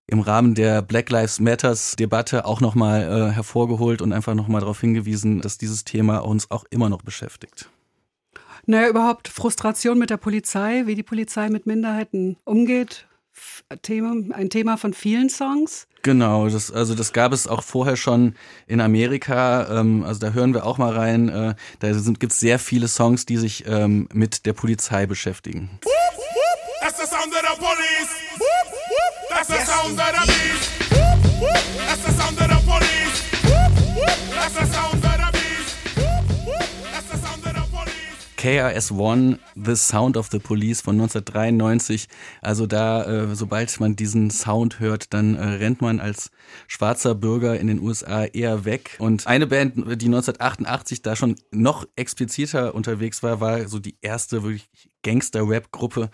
im 0.05 0.19
Rahmen 0.19 0.53
der 0.53 0.83
Black 0.83 1.09
Lives 1.09 1.39
Matters 1.39 1.95
Debatte 1.95 2.45
auch 2.45 2.61
nochmal 2.61 3.01
äh, 3.01 3.31
hervorgeholt 3.31 4.03
und 4.03 4.13
einfach 4.13 4.35
nochmal 4.35 4.61
darauf 4.61 4.79
hingewiesen, 4.79 5.41
dass 5.41 5.57
dieses 5.57 5.83
Thema 5.83 6.19
uns 6.19 6.51
auch 6.51 6.65
immer 6.69 6.89
noch 6.89 7.01
beschäftigt. 7.01 7.67
Naja, 8.67 8.87
überhaupt 8.87 9.29
Frustration 9.29 9.97
mit 9.97 10.11
der 10.11 10.17
Polizei, 10.17 10.83
wie 10.85 10.93
die 10.93 11.01
Polizei 11.01 11.49
mit 11.49 11.65
Minderheiten 11.65 12.37
umgeht. 12.43 13.07
Thema, 13.81 14.13
ein 14.33 14.49
Thema 14.49 14.77
von 14.77 14.93
vielen 14.93 15.29
Songs. 15.29 15.87
Genau, 16.03 16.49
das, 16.49 16.71
also 16.71 16.95
das 16.95 17.13
gab 17.13 17.31
es 17.31 17.47
auch 17.47 17.63
vorher 17.63 17.95
schon 17.95 18.35
in 18.67 18.81
Amerika. 18.81 19.79
Ähm, 19.79 20.03
also 20.03 20.19
da 20.19 20.33
hören 20.33 20.53
wir 20.53 20.65
auch 20.65 20.77
mal 20.77 20.93
rein. 20.93 21.29
Äh, 21.29 21.55
da 21.79 21.91
gibt 21.91 22.33
es 22.33 22.39
sehr 22.39 22.59
viele 22.59 22.87
Songs, 22.87 23.25
die 23.25 23.37
sich 23.37 23.65
ähm, 23.67 24.07
mit 24.13 24.45
der 24.45 24.53
Polizei 24.53 25.05
beschäftigen. 25.05 25.69
That's 26.81 26.97
the 26.97 27.05
sound 27.05 27.33
of 27.33 27.41
the 27.41 27.57
police. 27.59 28.09
That's 29.29 29.47
the 29.47 29.63
sound 29.65 29.99
of 29.99 30.07
the 30.07 30.27
beast. 30.27 30.81
That's 31.77 32.03
the 32.05 32.20
KRS-One, 38.41 39.37
The 39.55 39.75
Sound 39.75 40.17
of 40.17 40.29
the 40.31 40.39
Police 40.39 40.81
von 40.81 40.99
1993. 40.99 42.07
Also 42.41 42.65
da, 42.65 43.03
äh, 43.03 43.35
sobald 43.35 43.79
man 43.79 43.95
diesen 43.95 44.31
Sound 44.31 44.79
hört, 44.79 45.13
dann 45.13 45.35
äh, 45.35 45.43
rennt 45.43 45.81
man 45.81 45.99
als 45.99 46.31
schwarzer 46.67 47.13
Bürger 47.13 47.59
in 47.59 47.67
den 47.67 47.79
USA 47.79 48.23
eher 48.25 48.65
weg. 48.65 48.95
Und 48.97 49.27
eine 49.27 49.45
Band, 49.45 49.75
die 49.75 50.07
1988 50.07 51.03
da 51.03 51.15
schon 51.15 51.35
noch 51.51 51.87
expliziter 51.95 52.73
unterwegs 52.73 53.21
war, 53.21 53.41
war 53.41 53.67
so 53.67 53.77
die 53.77 53.95
erste 54.01 54.41
wirklich 54.41 54.67
Gangster-Rap-Gruppe 55.03 56.09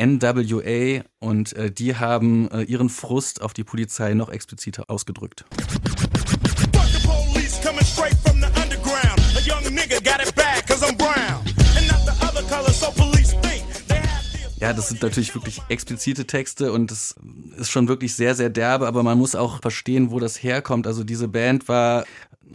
NWA 0.00 1.02
und 1.18 1.54
äh, 1.54 1.72
die 1.72 1.96
haben 1.96 2.48
ihren 2.68 2.88
Frust 2.88 3.42
auf 3.42 3.52
die 3.52 3.64
Polizei 3.64 4.14
noch 4.14 4.28
expliziter 4.28 4.84
ausgedrückt. 4.86 5.44
Fuck 6.72 6.86
the 6.86 7.04
police 7.04 7.60
coming 7.60 7.84
straight 7.84 8.16
from 8.24 8.40
the 8.40 8.46
underground. 8.62 9.18
A 9.36 9.40
young 9.40 9.64
nigga 9.74 10.00
got 10.04 10.24
it 10.24 10.32
bad 10.36 10.64
cause 10.68 10.84
I'm 10.84 10.96
brown. 10.96 11.43
Ja, 14.64 14.72
das 14.72 14.88
sind 14.88 15.02
natürlich 15.02 15.34
wirklich 15.34 15.60
explizite 15.68 16.26
Texte 16.26 16.72
und 16.72 16.90
das 16.90 17.16
ist 17.58 17.70
schon 17.70 17.86
wirklich 17.86 18.16
sehr, 18.16 18.34
sehr 18.34 18.48
derbe, 18.48 18.86
aber 18.86 19.02
man 19.02 19.18
muss 19.18 19.34
auch 19.34 19.60
verstehen, 19.60 20.10
wo 20.10 20.20
das 20.20 20.42
herkommt. 20.42 20.86
Also 20.86 21.04
diese 21.04 21.28
Band 21.28 21.68
war 21.68 22.06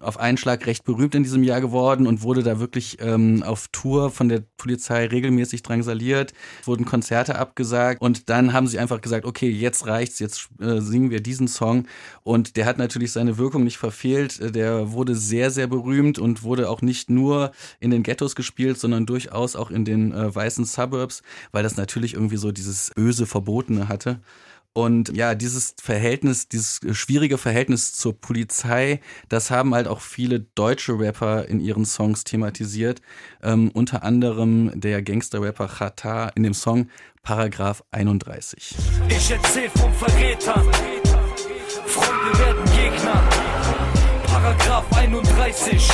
auf 0.01 0.19
einen 0.19 0.37
Schlag 0.37 0.65
recht 0.65 0.83
berühmt 0.83 1.15
in 1.15 1.23
diesem 1.23 1.43
Jahr 1.43 1.61
geworden 1.61 2.07
und 2.07 2.21
wurde 2.21 2.43
da 2.43 2.59
wirklich 2.59 2.97
ähm, 3.01 3.43
auf 3.43 3.67
Tour 3.71 4.09
von 4.11 4.29
der 4.29 4.43
Polizei 4.57 5.05
regelmäßig 5.05 5.63
drangsaliert, 5.63 6.33
wurden 6.65 6.85
Konzerte 6.85 7.37
abgesagt 7.37 8.01
und 8.01 8.29
dann 8.29 8.53
haben 8.53 8.67
sie 8.67 8.79
einfach 8.79 9.01
gesagt, 9.01 9.25
okay, 9.25 9.49
jetzt 9.49 9.87
reicht's, 9.87 10.19
jetzt 10.19 10.49
äh, 10.59 10.79
singen 10.81 11.09
wir 11.09 11.21
diesen 11.21 11.47
Song 11.47 11.87
und 12.23 12.55
der 12.57 12.65
hat 12.65 12.77
natürlich 12.77 13.11
seine 13.11 13.37
Wirkung 13.37 13.63
nicht 13.63 13.77
verfehlt. 13.77 14.39
Äh, 14.39 14.51
Der 14.51 14.91
wurde 14.91 15.15
sehr, 15.15 15.51
sehr 15.51 15.67
berühmt 15.67 16.19
und 16.19 16.43
wurde 16.43 16.69
auch 16.69 16.81
nicht 16.81 17.09
nur 17.09 17.51
in 17.79 17.91
den 17.91 18.03
Ghettos 18.03 18.35
gespielt, 18.35 18.79
sondern 18.79 19.05
durchaus 19.05 19.55
auch 19.55 19.71
in 19.71 19.85
den 19.85 20.11
äh, 20.11 20.33
weißen 20.33 20.65
Suburbs, 20.65 21.21
weil 21.51 21.63
das 21.63 21.77
natürlich 21.77 22.13
irgendwie 22.13 22.37
so 22.37 22.51
dieses 22.51 22.91
böse 22.95 23.25
Verbotene 23.25 23.87
hatte. 23.87 24.19
Und 24.73 25.15
ja, 25.15 25.35
dieses 25.35 25.75
Verhältnis, 25.81 26.47
dieses 26.47 26.79
schwierige 26.91 27.37
Verhältnis 27.37 27.93
zur 27.93 28.19
Polizei, 28.19 29.01
das 29.27 29.51
haben 29.51 29.73
halt 29.73 29.87
auch 29.87 29.99
viele 29.99 30.39
deutsche 30.39 30.97
Rapper 30.97 31.45
in 31.47 31.59
ihren 31.59 31.85
Songs 31.85 32.23
thematisiert. 32.23 33.01
Ähm, 33.41 33.71
unter 33.73 34.03
anderem 34.03 34.71
der 34.79 35.01
Gangster-Rapper 35.01 35.67
Chata 35.67 36.29
in 36.29 36.43
dem 36.43 36.53
Song 36.53 36.87
Paragraph 37.23 37.83
31. 37.91 38.75
Ich 39.09 39.31
erzähl 39.31 39.69
vom 39.71 39.93
Verräter. 39.93 40.63
Freunde 41.85 42.39
werden 42.39 42.65
Gegner. 42.75 43.23
Paragraph 44.23 44.85
31. 44.95 45.89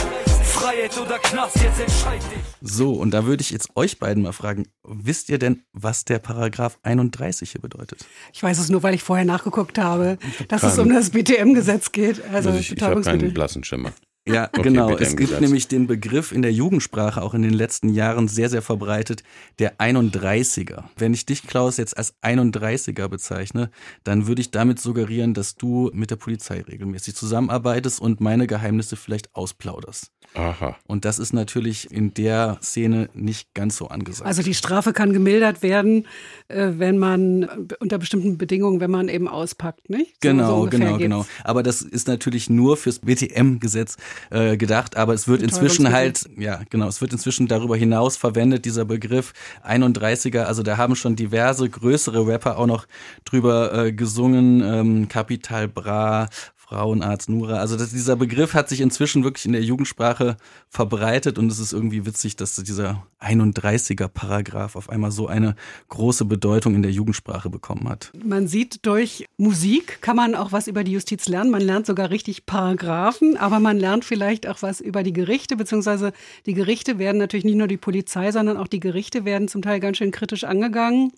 Freiheit 0.65 0.97
oder 0.97 1.19
Knast, 1.19 1.57
jetzt 1.61 1.79
entscheid 1.79 2.21
dich. 2.23 2.39
So, 2.59 2.93
und 2.93 3.11
da 3.11 3.27
würde 3.27 3.41
ich 3.41 3.51
jetzt 3.51 3.69
euch 3.75 3.99
beiden 3.99 4.23
mal 4.23 4.31
fragen, 4.31 4.67
wisst 4.83 5.29
ihr 5.29 5.37
denn, 5.37 5.61
was 5.73 6.05
der 6.05 6.17
Paragraph 6.17 6.79
31 6.81 7.51
hier 7.51 7.61
bedeutet? 7.61 8.03
Ich 8.33 8.41
weiß 8.41 8.57
es 8.57 8.69
nur, 8.69 8.81
weil 8.81 8.95
ich 8.95 9.03
vorher 9.03 9.25
nachgeguckt 9.25 9.77
habe, 9.77 10.17
dass 10.47 10.63
es 10.63 10.79
um 10.79 10.91
das 10.91 11.11
BTM-Gesetz 11.11 11.91
geht. 11.91 12.19
Also, 12.33 12.49
Also 12.49 12.59
ich 12.59 12.71
ich 12.71 12.81
habe 12.81 12.99
keinen 13.01 13.31
blassen 13.31 13.63
Schimmer. 13.63 13.91
Ja, 14.27 14.49
Okay, 14.51 14.63
genau. 14.63 14.97
Es 14.97 15.15
gibt 15.15 15.39
nämlich 15.39 15.67
den 15.67 15.85
Begriff 15.85 16.31
in 16.31 16.41
der 16.41 16.51
Jugendsprache 16.51 17.21
auch 17.21 17.35
in 17.35 17.43
den 17.43 17.53
letzten 17.53 17.89
Jahren 17.89 18.27
sehr, 18.27 18.49
sehr 18.49 18.63
verbreitet, 18.63 19.21
der 19.59 19.77
31er. 19.77 20.85
Wenn 20.97 21.13
ich 21.13 21.27
dich, 21.27 21.43
Klaus, 21.43 21.77
jetzt 21.77 21.95
als 21.95 22.15
31er 22.23 23.07
bezeichne, 23.07 23.69
dann 24.03 24.25
würde 24.25 24.41
ich 24.41 24.49
damit 24.49 24.79
suggerieren, 24.79 25.35
dass 25.35 25.53
du 25.55 25.91
mit 25.93 26.09
der 26.09 26.15
Polizei 26.15 26.61
regelmäßig 26.61 27.15
zusammenarbeitest 27.15 28.01
und 28.01 28.19
meine 28.19 28.47
Geheimnisse 28.47 28.95
vielleicht 28.95 29.35
ausplauderst. 29.35 30.11
Aha. 30.35 30.75
Und 30.87 31.05
das 31.05 31.19
ist 31.19 31.33
natürlich 31.33 31.91
in 31.91 32.13
der 32.13 32.57
Szene 32.61 33.09
nicht 33.13 33.53
ganz 33.53 33.77
so 33.77 33.87
angesagt. 33.87 34.27
Also 34.27 34.41
die 34.43 34.53
Strafe 34.53 34.93
kann 34.93 35.13
gemildert 35.13 35.63
werden, 35.63 36.07
äh, 36.47 36.71
wenn 36.77 36.97
man 36.97 37.43
äh, 37.43 37.47
unter 37.79 37.97
bestimmten 37.97 38.37
Bedingungen, 38.37 38.79
wenn 38.79 38.91
man 38.91 39.09
eben 39.09 39.27
auspackt, 39.27 39.89
nicht? 39.89 40.15
So- 40.23 40.29
so 40.29 40.35
Genau, 40.35 40.65
genau, 40.67 40.85
geht's. 40.91 40.99
genau. 40.99 41.25
Aber 41.43 41.63
das 41.63 41.81
ist 41.81 42.07
natürlich 42.07 42.49
nur 42.49 42.77
fürs 42.77 42.99
BTM-Gesetz 42.99 43.97
äh, 44.31 44.57
gedacht. 44.57 44.97
Aber 44.97 45.13
es 45.13 45.27
wird 45.27 45.41
inzwischen 45.41 45.91
halt, 45.91 46.29
ja, 46.37 46.61
genau, 46.69 46.87
es 46.87 47.01
wird 47.01 47.13
inzwischen 47.13 47.47
darüber 47.47 47.75
hinaus 47.77 48.17
verwendet, 48.17 48.65
dieser 48.65 48.85
Begriff 48.85 49.33
31er. 49.63 50.43
Also 50.43 50.63
da 50.63 50.77
haben 50.77 50.95
schon 50.95 51.15
diverse 51.15 51.69
größere 51.69 52.27
Rapper 52.27 52.57
auch 52.57 52.67
noch 52.67 52.85
drüber 53.25 53.85
äh, 53.85 53.91
gesungen. 53.93 54.61
Ähm, 54.61 55.07
Capital 55.07 55.67
Bra 55.67 56.27
Frauenarzt 56.67 57.29
Nura. 57.29 57.57
Also 57.57 57.77
das, 57.77 57.91
dieser 57.91 58.15
Begriff 58.15 58.55
hat 58.55 58.69
sich 58.69 58.81
inzwischen 58.81 59.23
wirklich 59.23 59.45
in 59.45 59.51
der 59.51 59.61
Jugendsprache 59.61 60.37
verbreitet 60.69 61.37
und 61.37 61.51
es 61.51 61.59
ist 61.59 61.73
irgendwie 61.73 62.05
witzig, 62.05 62.35
dass 62.35 62.55
dieser 62.55 63.05
31er 63.21 64.07
Paragraph 64.07 64.75
auf 64.75 64.89
einmal 64.89 65.11
so 65.11 65.27
eine 65.27 65.55
große 65.89 66.25
Bedeutung 66.25 66.73
in 66.73 66.81
der 66.81 66.91
Jugendsprache 66.91 67.49
bekommen 67.49 67.87
hat. 67.87 68.11
Man 68.23 68.47
sieht 68.47 68.85
durch 68.85 69.25
Musik 69.37 70.01
kann 70.01 70.15
man 70.15 70.33
auch 70.33 70.51
was 70.51 70.67
über 70.67 70.83
die 70.83 70.93
Justiz 70.93 71.27
lernen. 71.27 71.51
Man 71.51 71.61
lernt 71.61 71.85
sogar 71.85 72.09
richtig 72.09 72.45
Paragraphen, 72.45 73.37
aber 73.37 73.59
man 73.59 73.77
lernt 73.77 74.03
vielleicht 74.03 74.47
auch 74.47 74.61
was 74.61 74.81
über 74.81 75.03
die 75.03 75.13
Gerichte, 75.13 75.57
beziehungsweise 75.57 76.13
die 76.45 76.53
Gerichte 76.53 76.97
werden 76.97 77.17
natürlich 77.17 77.45
nicht 77.45 77.57
nur 77.57 77.67
die 77.67 77.77
Polizei, 77.77 78.31
sondern 78.31 78.57
auch 78.57 78.67
die 78.67 78.79
Gerichte 78.79 79.23
werden 79.25 79.47
zum 79.47 79.61
Teil 79.61 79.79
ganz 79.79 79.97
schön 79.97 80.11
kritisch 80.11 80.43
angegangen. 80.43 81.11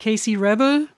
Casey 0.00 0.34
Rebel, 0.34 0.88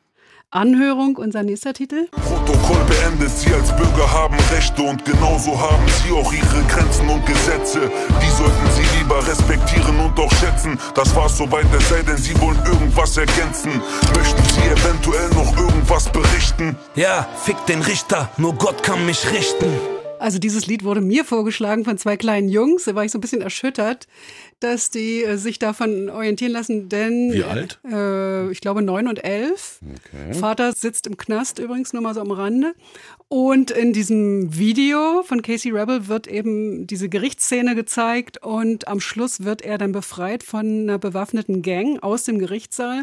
Anhörung, 0.57 1.17
unser 1.17 1.43
nächster 1.43 1.75
Titel. 1.75 2.09
Protokoll 2.11 2.83
beendet, 2.89 3.31
Sie 3.31 3.53
als 3.53 3.75
Bürger 3.77 4.11
haben 4.11 4.37
Rechte 4.53 4.83
und 4.83 5.05
genauso 5.05 5.61
haben 5.61 5.85
Sie 5.89 6.13
auch 6.13 6.33
Ihre 6.33 6.63
Grenzen 6.69 7.09
und 7.09 7.25
Gesetze. 7.27 7.91
Die 8.23 8.31
sollten 8.31 8.71
Sie 8.75 8.99
lieber 8.99 9.19
respektieren 9.27 10.01
und 10.01 10.19
auch 10.19 10.33
schätzen. 10.35 10.79
Das 10.95 11.15
war's 11.15 11.37
soweit, 11.37 11.67
es 11.79 11.89
sei 11.91 12.03
denn, 12.03 12.17
Sie 12.17 12.41
wollen 12.41 12.59
irgendwas 12.65 13.17
ergänzen. 13.19 13.83
Möchten 14.17 14.43
Sie 14.45 14.63
eventuell 14.63 15.29
noch 15.31 15.57
irgendwas 15.59 16.09
berichten? 16.09 16.77
Ja, 16.95 17.29
fick 17.45 17.65
den 17.67 17.83
Richter, 17.83 18.31
nur 18.39 18.55
Gott 18.55 18.83
kann 18.83 19.05
mich 19.05 19.31
richten. 19.31 19.96
Also 20.19 20.39
dieses 20.39 20.67
Lied 20.67 20.85
wurde 20.85 21.01
mir 21.01 21.25
vorgeschlagen 21.25 21.85
von 21.85 21.99
zwei 21.99 22.17
kleinen 22.17 22.49
Jungs. 22.49 22.85
Da 22.85 22.95
war 22.95 23.05
ich 23.05 23.13
so 23.13 23.19
ein 23.19 23.21
bisschen 23.21 23.43
erschüttert, 23.43 24.07
dass 24.61 24.91
die 24.91 25.23
äh, 25.25 25.37
sich 25.37 25.59
davon 25.59 26.09
orientieren 26.09 26.53
lassen, 26.53 26.89
denn 26.89 27.33
Wie 27.33 27.45
alt? 27.45 27.79
Äh, 27.85 28.51
ich 28.51 28.61
glaube 28.61 28.83
neun 28.83 29.09
und 29.09 29.25
elf. 29.25 29.81
Okay. 29.83 30.35
Vater 30.35 30.73
sitzt 30.73 31.07
im 31.07 31.17
Knast 31.17 31.59
übrigens 31.59 31.93
nur 31.93 32.03
mal 32.03 32.15
so 32.15 32.21
am 32.21 32.31
Rande. 32.31 32.75
Und 33.29 33.71
in 33.71 33.93
diesem 33.93 34.57
Video 34.57 35.23
von 35.25 35.43
Casey 35.43 35.73
Rebel 35.73 36.09
wird 36.09 36.27
eben 36.29 36.87
diese 36.87 37.09
Gerichtsszene 37.09 37.75
gezeigt 37.75 38.43
und 38.43 38.87
am 38.87 39.01
Schluss 39.01 39.43
wird 39.43 39.63
er 39.63 39.79
dann 39.79 39.93
befreit 39.93 40.43
von 40.43 40.83
einer 40.83 40.99
bewaffneten 40.99 41.63
Gang 41.63 42.03
aus 42.03 42.25
dem 42.25 42.39
Gerichtssaal. 42.39 43.03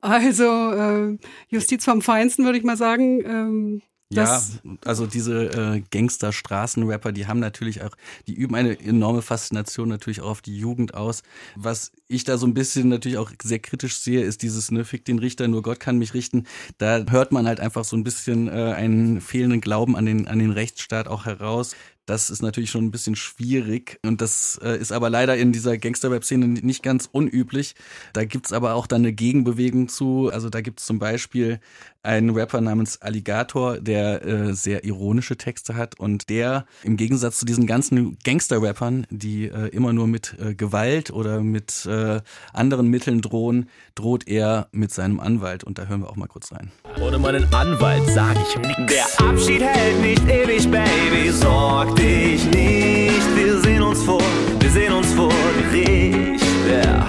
Also 0.00 0.44
äh, 0.44 1.18
Justiz 1.48 1.84
vom 1.84 2.02
Feinsten, 2.02 2.44
würde 2.44 2.58
ich 2.58 2.64
mal 2.64 2.76
sagen. 2.76 3.20
Ähm, 3.24 3.82
Ja, 4.14 4.42
also 4.84 5.06
diese 5.06 5.46
äh, 5.46 5.82
Gangster-Straßenrapper, 5.90 7.12
die 7.12 7.26
haben 7.26 7.40
natürlich 7.40 7.82
auch, 7.82 7.96
die 8.26 8.34
üben 8.34 8.54
eine 8.54 8.78
enorme 8.78 9.22
Faszination 9.22 9.88
natürlich 9.88 10.20
auch 10.20 10.30
auf 10.30 10.42
die 10.42 10.56
Jugend 10.56 10.94
aus. 10.94 11.22
Was 11.56 11.92
ich 12.08 12.24
da 12.24 12.38
so 12.38 12.46
ein 12.46 12.54
bisschen 12.54 12.88
natürlich 12.88 13.18
auch 13.18 13.30
sehr 13.42 13.58
kritisch 13.58 13.96
sehe, 13.98 14.22
ist 14.22 14.42
dieses, 14.42 14.70
ne, 14.70 14.84
fick 14.84 15.04
den 15.04 15.18
Richter, 15.18 15.48
nur 15.48 15.62
Gott 15.62 15.80
kann 15.80 15.98
mich 15.98 16.14
richten. 16.14 16.44
Da 16.78 17.04
hört 17.08 17.32
man 17.32 17.46
halt 17.46 17.60
einfach 17.60 17.84
so 17.84 17.96
ein 17.96 18.04
bisschen 18.04 18.48
äh, 18.48 18.74
einen 18.74 19.20
fehlenden 19.20 19.60
Glauben 19.60 19.96
an 19.96 20.06
den, 20.06 20.28
an 20.28 20.38
den 20.38 20.50
Rechtsstaat 20.50 21.08
auch 21.08 21.26
heraus. 21.26 21.74
Das 22.06 22.28
ist 22.28 22.42
natürlich 22.42 22.70
schon 22.70 22.84
ein 22.84 22.90
bisschen 22.90 23.16
schwierig 23.16 23.98
und 24.04 24.20
das 24.20 24.60
äh, 24.62 24.76
ist 24.76 24.92
aber 24.92 25.08
leider 25.08 25.36
in 25.36 25.52
dieser 25.52 25.78
Gangster-Rap-Szene 25.78 26.46
nicht 26.46 26.82
ganz 26.82 27.08
unüblich. 27.10 27.74
Da 28.12 28.24
gibt's 28.24 28.52
aber 28.52 28.74
auch 28.74 28.86
dann 28.86 29.02
eine 29.02 29.12
Gegenbewegung 29.12 29.88
zu. 29.88 30.30
Also 30.32 30.50
da 30.50 30.60
gibt's 30.60 30.84
zum 30.84 30.98
Beispiel 30.98 31.60
einen 32.02 32.30
Rapper 32.30 32.60
namens 32.60 33.00
Alligator, 33.00 33.78
der 33.78 34.24
äh, 34.24 34.52
sehr 34.52 34.84
ironische 34.84 35.36
Texte 35.36 35.74
hat 35.74 35.98
und 35.98 36.28
der 36.28 36.66
im 36.82 36.98
Gegensatz 36.98 37.38
zu 37.38 37.46
diesen 37.46 37.66
ganzen 37.66 38.18
Gangster-Rappern, 38.22 39.06
die 39.08 39.46
äh, 39.46 39.68
immer 39.68 39.94
nur 39.94 40.06
mit 40.06 40.36
äh, 40.38 40.54
Gewalt 40.54 41.10
oder 41.10 41.40
mit 41.40 41.86
äh, 41.86 42.20
anderen 42.52 42.88
Mitteln 42.88 43.22
drohen, 43.22 43.70
droht 43.94 44.28
er 44.28 44.68
mit 44.72 44.92
seinem 44.92 45.20
Anwalt 45.20 45.64
und 45.64 45.78
da 45.78 45.86
hören 45.86 46.02
wir 46.02 46.10
auch 46.10 46.16
mal 46.16 46.28
kurz 46.28 46.52
rein. 46.52 46.70
Ohne 47.00 47.18
meinen 47.18 47.52
Anwalt 47.54 48.02
sag 48.10 48.36
ich 48.36 48.58
nix. 48.58 48.92
Der 48.92 49.26
Abschied 49.26 49.62
hält 49.62 50.00
nicht 50.02 50.28
ewig, 50.28 50.70
Baby, 50.70 51.30
sorg 51.30 51.93
dich 51.94 52.44
nicht. 52.46 53.36
Wir 53.36 53.60
sehen 53.60 53.82
uns 53.82 54.02
vor, 54.02 54.22
wir 54.60 54.70
sehen 54.70 54.92
uns 54.92 55.12
vor 55.12 55.32
Gericht. 55.58 56.44
Ja. 56.68 57.08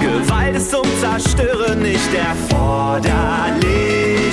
Gewalt 0.00 0.56
ist 0.56 0.70
zum 0.70 0.84
Zerstören 1.00 1.82
nicht 1.82 2.14
erforderlich. 2.14 3.64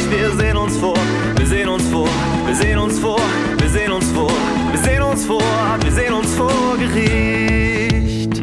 Wir 0.10 0.32
sehen 0.38 0.58
uns 0.58 0.78
vor, 0.78 0.98
wir 1.38 1.48
sehen 1.48 1.70
uns 1.70 1.88
vor, 1.88 2.10
wir 2.46 2.56
sehen 2.56 2.78
uns 2.80 3.00
vor, 3.00 3.20
wir 3.60 3.70
sehen 3.70 3.92
uns 3.92 4.12
vor, 4.12 4.32
wir 4.72 4.80
sehen 4.80 5.02
uns 5.02 5.26
vor, 5.26 5.42
wir 5.82 5.92
sehen 5.92 6.14
uns 6.14 6.34
vor 6.36 6.78
Gericht. 6.78 8.42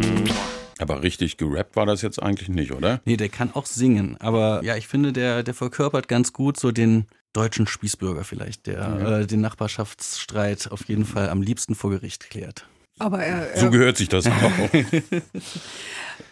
Aber 0.81 1.03
richtig 1.03 1.37
gerappt 1.37 1.77
war 1.77 1.87
das 1.87 2.03
jetzt 2.03 2.23
eigentlich 2.23 2.49
nicht, 2.49 2.73
oder? 2.73 3.01
Nee, 3.05 3.17
der 3.17 3.29
kann 3.29 3.51
auch 3.53 3.67
singen, 3.67 4.17
aber 4.21 4.63
ja, 4.63 4.77
ich 4.77 4.89
finde, 4.89 5.13
der, 5.13 5.43
der 5.43 5.55
verkörpert 5.55 6.09
ganz 6.09 6.33
gut 6.33 6.59
so 6.59 6.71
den 6.73 7.07
deutschen 7.33 7.67
Spießbürger 7.67 8.25
vielleicht, 8.25 8.67
der 8.67 9.21
äh, 9.21 9.27
den 9.27 9.41
Nachbarschaftsstreit 9.41 10.71
auf 10.71 10.89
jeden 10.89 11.05
Fall 11.05 11.29
am 11.29 11.43
liebsten 11.43 11.75
vor 11.75 11.91
Gericht 11.91 12.31
klärt. 12.31 12.67
aber 12.99 13.23
er, 13.23 13.57
So 13.57 13.67
er, 13.67 13.71
gehört 13.71 13.97
sich 13.97 14.09
das 14.09 14.27
auch. 14.27 14.33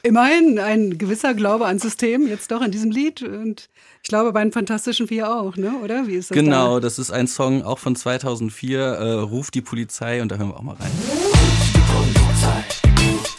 immerhin 0.03 0.59
ein 0.59 0.99
gewisser 0.99 1.35
Glaube 1.35 1.67
ans 1.67 1.83
System, 1.83 2.27
jetzt 2.27 2.51
doch 2.51 2.63
in 2.63 2.71
diesem 2.71 2.91
Lied. 2.91 3.23
Und 3.23 3.69
ich 4.03 4.09
glaube 4.09 4.33
bei 4.33 4.43
den 4.43 4.53
Fantastischen 4.53 5.09
Vier 5.09 5.31
auch, 5.35 5.57
ne? 5.57 5.73
oder? 5.83 6.07
Wie 6.07 6.15
ist 6.15 6.31
das 6.31 6.35
Genau, 6.37 6.75
da? 6.77 6.81
das 6.81 6.99
ist 6.99 7.11
ein 7.11 7.27
Song 7.27 7.63
auch 7.63 7.79
von 7.79 7.97
2004, 7.97 8.81
äh, 8.81 9.13
Ruf 9.21 9.51
die 9.51 9.63
Polizei 9.63 10.23
und 10.23 10.31
da 10.33 10.37
hören 10.37 10.49
wir 10.49 10.57
auch 10.57 10.63
mal 10.63 10.77
rein. 10.77 10.91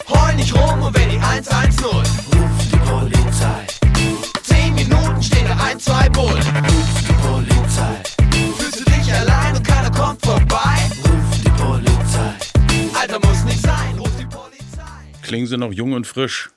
Heul 0.08 0.34
nicht 0.36 0.54
rum 0.54 0.82
und 0.82 0.98
wenn 0.98 1.10
die 1.10 1.18
110 1.18 1.84
Ruf 1.84 2.08
die 2.72 2.76
Polizei 2.78 3.66
10 4.42 4.74
Minuten 4.74 5.22
steht 5.22 5.46
der 5.46 5.60
1, 5.62 5.84
2 5.84 6.08
Bull 6.10 6.38
Klingen 15.28 15.46
sie 15.46 15.56
noch 15.58 15.72
jung 15.72 15.92
und 15.92 16.06
frisch. 16.06 16.50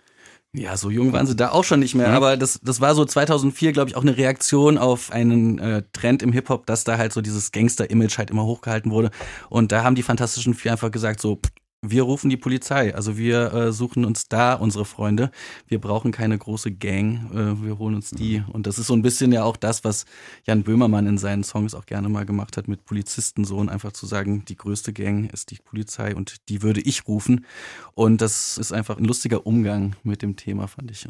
Ja, 0.53 0.75
so 0.75 0.89
jung 0.89 1.13
waren 1.13 1.27
sie 1.27 1.35
da 1.35 1.51
auch 1.51 1.63
schon 1.63 1.79
nicht 1.79 1.95
mehr, 1.95 2.09
aber 2.09 2.35
das, 2.35 2.59
das 2.61 2.81
war 2.81 2.93
so 2.93 3.05
2004, 3.05 3.71
glaube 3.71 3.89
ich, 3.89 3.95
auch 3.95 4.01
eine 4.01 4.17
Reaktion 4.17 4.77
auf 4.77 5.09
einen 5.09 5.59
äh, 5.59 5.83
Trend 5.93 6.21
im 6.21 6.33
Hip-Hop, 6.33 6.65
dass 6.65 6.83
da 6.83 6.97
halt 6.97 7.13
so 7.13 7.21
dieses 7.21 7.53
Gangster-Image 7.53 8.17
halt 8.17 8.31
immer 8.31 8.43
hochgehalten 8.43 8.91
wurde. 8.91 9.11
Und 9.49 9.71
da 9.71 9.85
haben 9.85 9.95
die 9.95 10.03
Fantastischen 10.03 10.53
Vier 10.53 10.73
einfach 10.73 10.91
gesagt 10.91 11.21
so, 11.21 11.37
pff, 11.37 11.51
wir 11.83 12.03
rufen 12.03 12.29
die 12.29 12.37
Polizei, 12.37 12.93
also 12.93 13.17
wir 13.17 13.53
äh, 13.53 13.71
suchen 13.71 14.05
uns 14.05 14.27
da 14.27 14.53
unsere 14.53 14.85
Freunde. 14.85 15.31
Wir 15.67 15.81
brauchen 15.81 16.11
keine 16.11 16.37
große 16.37 16.71
Gang, 16.71 17.31
äh, 17.33 17.65
wir 17.65 17.79
holen 17.79 17.95
uns 17.95 18.11
die. 18.11 18.43
Und 18.53 18.67
das 18.67 18.77
ist 18.77 18.87
so 18.87 18.93
ein 18.93 19.01
bisschen 19.01 19.31
ja 19.31 19.43
auch 19.43 19.57
das, 19.57 19.83
was 19.83 20.05
Jan 20.45 20.61
Böhmermann 20.61 21.07
in 21.07 21.17
seinen 21.17 21.43
Songs 21.43 21.73
auch 21.73 21.87
gerne 21.87 22.07
mal 22.07 22.25
gemacht 22.25 22.55
hat 22.55 22.67
mit 22.67 22.85
Polizistensohn, 22.85 23.67
einfach 23.67 23.93
zu 23.93 24.05
sagen, 24.05 24.45
die 24.45 24.57
größte 24.57 24.93
Gang 24.93 25.33
ist 25.33 25.49
die 25.49 25.57
Polizei 25.57 26.15
und 26.15 26.47
die 26.49 26.61
würde 26.61 26.81
ich 26.81 27.07
rufen. 27.07 27.47
Und 27.95 28.21
das 28.21 28.59
ist 28.59 28.71
einfach 28.71 28.99
ein 28.99 29.05
lustiger 29.05 29.47
Umgang 29.47 29.95
mit 30.03 30.21
dem 30.21 30.35
Thema, 30.35 30.67
fand 30.67 30.91
ich. 30.91 31.07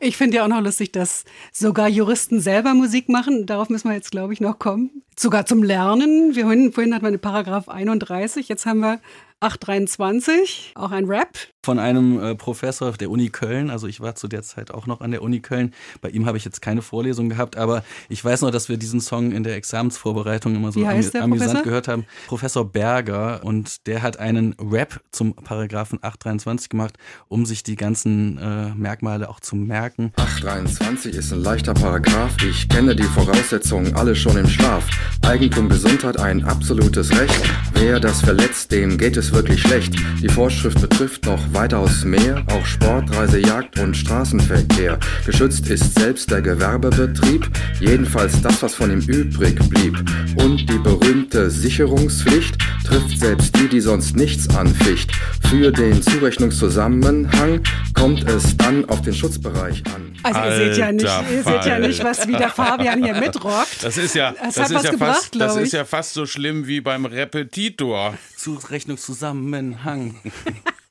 Ich 0.00 0.16
finde 0.16 0.38
ja 0.38 0.44
auch 0.44 0.48
noch 0.48 0.60
lustig, 0.60 0.90
dass 0.92 1.24
sogar 1.52 1.88
Juristen 1.88 2.40
selber 2.40 2.74
Musik 2.74 3.08
machen. 3.08 3.46
Darauf 3.46 3.70
müssen 3.70 3.88
wir 3.88 3.94
jetzt, 3.94 4.10
glaube 4.10 4.32
ich, 4.32 4.40
noch 4.40 4.58
kommen. 4.58 5.02
Sogar 5.16 5.46
zum 5.46 5.62
Lernen. 5.62 6.34
Wir, 6.34 6.42
vorhin, 6.42 6.72
vorhin 6.72 6.92
hatten 6.92 7.04
wir 7.04 7.08
eine 7.08 7.18
Paragraph 7.18 7.68
31, 7.68 8.48
jetzt 8.48 8.66
haben 8.66 8.80
wir 8.80 9.00
823, 9.42 10.72
auch 10.76 10.92
ein 10.92 11.06
Rap. 11.06 11.51
Von 11.64 11.78
einem 11.78 12.20
äh, 12.20 12.34
Professor 12.34 12.90
der 12.90 13.08
Uni 13.08 13.28
Köln, 13.28 13.70
also 13.70 13.86
ich 13.86 14.00
war 14.00 14.16
zu 14.16 14.26
der 14.26 14.42
Zeit 14.42 14.72
auch 14.72 14.88
noch 14.88 15.00
an 15.00 15.12
der 15.12 15.22
Uni 15.22 15.38
Köln. 15.38 15.72
Bei 16.00 16.08
ihm 16.08 16.26
habe 16.26 16.36
ich 16.36 16.44
jetzt 16.44 16.60
keine 16.60 16.82
Vorlesung 16.82 17.28
gehabt, 17.28 17.56
aber 17.56 17.84
ich 18.08 18.24
weiß 18.24 18.40
noch, 18.40 18.50
dass 18.50 18.68
wir 18.68 18.78
diesen 18.78 19.00
Song 19.00 19.30
in 19.30 19.44
der 19.44 19.54
Examensvorbereitung 19.54 20.56
immer 20.56 20.72
so 20.72 20.80
der 20.80 20.90
amüsant 20.90 21.30
Professor? 21.30 21.62
gehört 21.62 21.86
haben. 21.86 22.04
Professor 22.26 22.64
Berger 22.64 23.44
und 23.44 23.86
der 23.86 24.02
hat 24.02 24.18
einen 24.18 24.56
Rap 24.58 25.00
zum 25.12 25.34
Paragraphen 25.36 26.00
823 26.02 26.68
gemacht, 26.68 26.98
um 27.28 27.46
sich 27.46 27.62
die 27.62 27.76
ganzen 27.76 28.38
äh, 28.38 28.74
Merkmale 28.74 29.28
auch 29.28 29.38
zu 29.38 29.54
merken. 29.54 30.12
823 30.16 31.14
ist 31.14 31.32
ein 31.32 31.44
leichter 31.44 31.74
Paragraph. 31.74 32.34
Ich 32.42 32.68
kenne 32.68 32.96
die 32.96 33.04
Voraussetzungen 33.04 33.94
alle 33.94 34.16
schon 34.16 34.36
im 34.36 34.48
Schlaf. 34.48 34.84
Eigentum, 35.24 35.68
Gesundheit, 35.68 36.18
ein 36.18 36.42
absolutes 36.42 37.16
Recht. 37.16 37.40
Wer 37.74 38.00
das 38.00 38.20
verletzt, 38.20 38.72
dem 38.72 38.98
geht 38.98 39.16
es 39.16 39.32
wirklich 39.32 39.62
schlecht. 39.62 39.94
Die 40.20 40.28
Vorschrift 40.28 40.80
betrifft 40.80 41.24
noch 41.24 41.51
weitaus 41.54 42.04
mehr. 42.04 42.44
Auch 42.52 42.64
Sport, 42.66 43.14
Reise, 43.16 43.38
Jagd 43.38 43.78
und 43.78 43.96
Straßenverkehr. 43.96 44.98
Geschützt 45.26 45.68
ist 45.68 45.98
selbst 45.98 46.30
der 46.30 46.42
Gewerbebetrieb. 46.42 47.48
Jedenfalls 47.80 48.40
das, 48.42 48.62
was 48.62 48.74
von 48.74 48.90
ihm 48.90 49.00
übrig 49.00 49.58
blieb. 49.68 49.96
Und 50.36 50.68
die 50.68 50.78
berühmte 50.78 51.50
Sicherungspflicht 51.50 52.58
trifft 52.84 53.18
selbst 53.18 53.56
die, 53.56 53.68
die 53.68 53.80
sonst 53.80 54.16
nichts 54.16 54.48
anficht. 54.56 55.12
Für 55.48 55.70
den 55.70 56.02
Zurechnungszusammenhang 56.02 57.62
kommt 57.94 58.28
es 58.28 58.56
dann 58.56 58.88
auf 58.88 59.02
den 59.02 59.14
Schutzbereich 59.14 59.82
an. 59.94 60.12
Also 60.22 60.40
ihr 60.40 60.56
seht 60.56 60.76
ja 60.78 60.92
nicht, 60.92 61.08
Alter 61.08 61.30
ihr 61.30 61.42
seht 61.42 61.64
ja 61.64 61.78
nicht, 61.78 62.04
was 62.04 62.28
wie 62.28 62.32
der 62.32 62.50
Fabian 62.50 63.02
hier 63.02 63.14
mitrockt. 63.14 63.82
Das 63.82 63.96
ist 63.98 64.14
ja, 64.14 64.32
Das 64.32 64.54
das, 64.54 64.64
hat 64.64 64.70
ist 64.70 64.74
was 64.76 64.82
ja 64.84 64.90
gebracht, 64.92 65.14
fast, 65.16 65.40
das 65.40 65.56
ist 65.56 65.72
ja 65.72 65.84
fast 65.84 66.14
so 66.14 66.26
schlimm 66.26 66.66
wie 66.66 66.80
beim 66.80 67.04
Repetitor. 67.04 68.14
Zurechnungszusammenhang. 68.36 70.16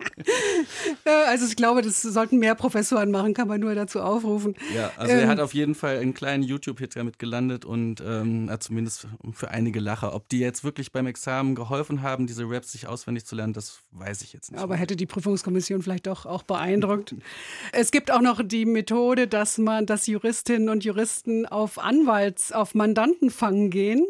Also 1.06 1.46
ich 1.46 1.56
glaube, 1.56 1.82
das 1.82 2.02
sollten 2.02 2.38
mehr 2.38 2.56
Professoren 2.56 3.12
machen, 3.12 3.34
kann 3.34 3.48
man 3.48 3.60
nur 3.60 3.74
dazu 3.76 4.02
aufrufen. 4.02 4.56
Ja, 4.76 4.92
also 4.98 5.14
Ähm, 5.14 5.20
er 5.20 5.28
hat 5.28 5.40
auf 5.40 5.54
jeden 5.54 5.76
Fall 5.76 5.98
einen 5.98 6.14
kleinen 6.14 6.44
YouTube-Hit 6.44 6.96
damit 6.96 7.20
gelandet 7.20 7.66
und 7.66 8.02
ähm, 8.06 8.50
hat 8.50 8.64
zumindest 8.64 9.08
für 9.34 9.52
einige 9.52 9.80
Lacher. 9.80 10.14
Ob 10.14 10.30
die 10.30 10.40
jetzt 10.40 10.64
wirklich 10.64 10.92
beim 10.92 11.08
Examen 11.08 11.56
geholfen 11.56 12.02
haben, 12.02 12.28
diese 12.28 12.46
Raps 12.48 12.72
sich 12.72 12.88
auswendig 12.88 13.26
zu 13.26 13.36
lernen, 13.36 13.54
das 13.54 13.80
weiß 13.92 14.22
ich 14.22 14.34
jetzt 14.34 14.52
nicht. 14.52 14.62
Aber 14.62 14.76
hätte 14.76 14.96
die 14.96 15.06
Prüfungskommission 15.06 15.82
vielleicht 15.82 16.08
doch 16.08 16.26
auch 16.26 16.44
beeindruckt. 16.44 17.16
Es 17.74 17.92
gibt 17.92 18.12
auch 18.12 18.22
noch 18.22 18.42
die 18.44 18.66
Methode, 18.66 19.28
dass 19.28 19.58
man, 19.58 19.86
dass 19.86 20.08
Juristinnen 20.08 20.70
und 20.70 20.84
Juristen 20.84 21.46
auf 21.46 21.80
Anwalts, 21.80 22.52
auf 22.52 22.76
Mandantenfang 22.76 23.70
gehen. 23.70 24.06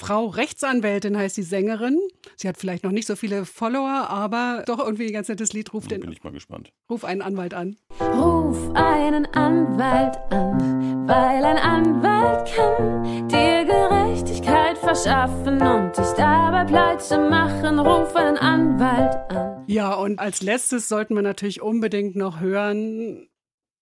Frau 0.00 0.28
Rechtsanwältin 0.28 1.14
heißt 1.14 1.36
die 1.36 1.42
Sängerin. 1.42 1.98
Sie 2.34 2.48
hat 2.48 2.56
vielleicht 2.56 2.84
noch 2.84 2.90
nicht 2.90 3.06
so 3.06 3.16
viele 3.16 3.44
Follower, 3.44 4.06
aber 4.08 4.62
doch 4.66 4.78
irgendwie 4.78 5.06
ein 5.08 5.12
ganz 5.12 5.28
nettes 5.28 5.52
Lied. 5.52 5.74
Ruf, 5.74 5.88
den, 5.88 6.00
Bin 6.00 6.10
ich 6.10 6.24
mal 6.24 6.32
gespannt. 6.32 6.72
ruf 6.88 7.04
einen 7.04 7.20
Anwalt 7.20 7.52
an. 7.52 7.76
Ruf 8.00 8.56
einen 8.74 9.26
Anwalt 9.26 10.16
an, 10.30 11.06
weil 11.06 11.44
ein 11.44 11.58
Anwalt 11.58 12.50
kann 12.56 13.28
dir 13.28 13.64
Gerechtigkeit 13.66 14.78
verschaffen 14.78 15.60
und 15.60 15.94
dich 15.98 16.08
dabei 16.16 16.64
pleite 16.64 17.18
machen. 17.18 17.78
Ruf 17.78 18.16
einen 18.16 18.38
Anwalt 18.38 19.14
an. 19.30 19.64
Ja, 19.66 19.92
und 19.94 20.18
als 20.18 20.40
letztes 20.40 20.88
sollten 20.88 21.14
wir 21.14 21.22
natürlich 21.22 21.60
unbedingt 21.60 22.16
noch 22.16 22.40
hören. 22.40 23.28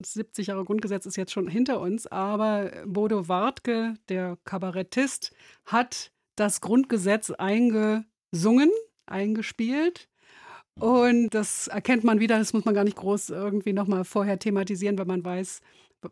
70 0.01 0.47
Jahre 0.47 0.65
Grundgesetz 0.65 1.07
ist 1.07 1.17
jetzt 1.17 1.33
schon 1.33 1.49
hinter 1.49 1.81
uns, 1.81 2.07
aber 2.07 2.71
Bodo 2.87 3.29
Wartke, 3.29 3.95
der 4.09 4.39
Kabarettist, 4.45 5.33
hat 5.65 6.13
das 6.37 6.61
Grundgesetz 6.61 7.31
eingesungen, 7.31 8.71
eingespielt. 9.07 10.09
Und 10.79 11.31
das 11.31 11.67
erkennt 11.67 12.05
man 12.05 12.21
wieder, 12.21 12.39
das 12.39 12.53
muss 12.53 12.65
man 12.65 12.75
gar 12.75 12.85
nicht 12.85 12.97
groß 12.97 13.31
irgendwie 13.31 13.73
nochmal 13.73 14.05
vorher 14.05 14.39
thematisieren, 14.39 14.97
weil 14.97 15.07
man 15.07 15.25
weiß, 15.25 15.61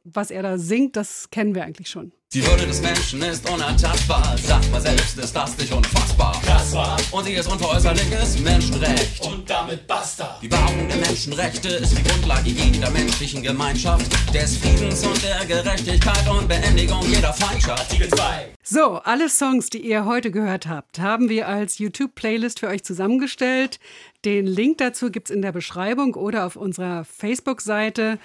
was 0.05 0.31
er 0.31 0.43
da 0.43 0.59
singt, 0.59 0.97
das 0.97 1.31
kennen 1.31 1.55
wir 1.55 1.65
eigentlich 1.65 1.89
schon. 1.89 2.13
Die 2.35 2.45
Würde 2.45 2.67
des 2.67 2.83
Menschen 2.83 3.23
ist 3.23 3.49
unantastbar, 3.49 4.37
sagt 4.37 4.71
man 4.73 4.83
selbst, 4.83 5.17
ist 5.17 5.35
das 5.35 5.57
nicht 5.57 5.73
unfassbar. 5.73 6.39
Krass 6.43 6.75
war. 6.75 6.97
Und 7.13 7.25
sie 7.25 7.35
ist 7.35 7.47
unveräußerliches 7.47 8.41
Menschenrecht. 8.41 9.25
Und 9.25 9.49
damit 9.49 9.87
basta. 9.87 10.39
Die 10.43 10.51
Wahrung 10.51 10.89
der 10.89 10.97
Menschenrechte 10.97 11.69
ist 11.69 11.97
die 11.97 12.03
Grundlage 12.03 12.51
jeder 12.51 12.91
menschlichen 12.91 13.43
Gemeinschaft, 13.43 14.07
des 14.35 14.59
Friedens 14.59 15.07
und 15.07 15.23
der 15.23 15.45
Gerechtigkeit 15.47 16.29
und 16.29 16.49
Beendigung 16.49 17.01
jeder 17.07 17.33
Feindschaft. 17.33 17.81
Artikel 17.81 18.09
2. 18.09 18.55
So, 18.63 18.97
alle 18.97 19.29
Songs, 19.29 19.71
die 19.71 19.87
ihr 19.89 20.05
heute 20.05 20.33
gehört 20.33 20.67
habt, 20.67 20.99
haben 20.99 21.29
wir 21.29 21.47
als 21.47 21.79
YouTube-Playlist 21.79 22.59
für 22.59 22.67
euch 22.67 22.83
zusammengestellt. 22.83 23.79
Den 24.25 24.47
Link 24.47 24.79
dazu 24.79 25.13
gibt's 25.13 25.31
in 25.31 25.43
der 25.43 25.53
Beschreibung 25.53 26.15
oder 26.15 26.45
auf 26.45 26.57
unserer 26.57 27.05
Facebook-Seite. 27.05 28.19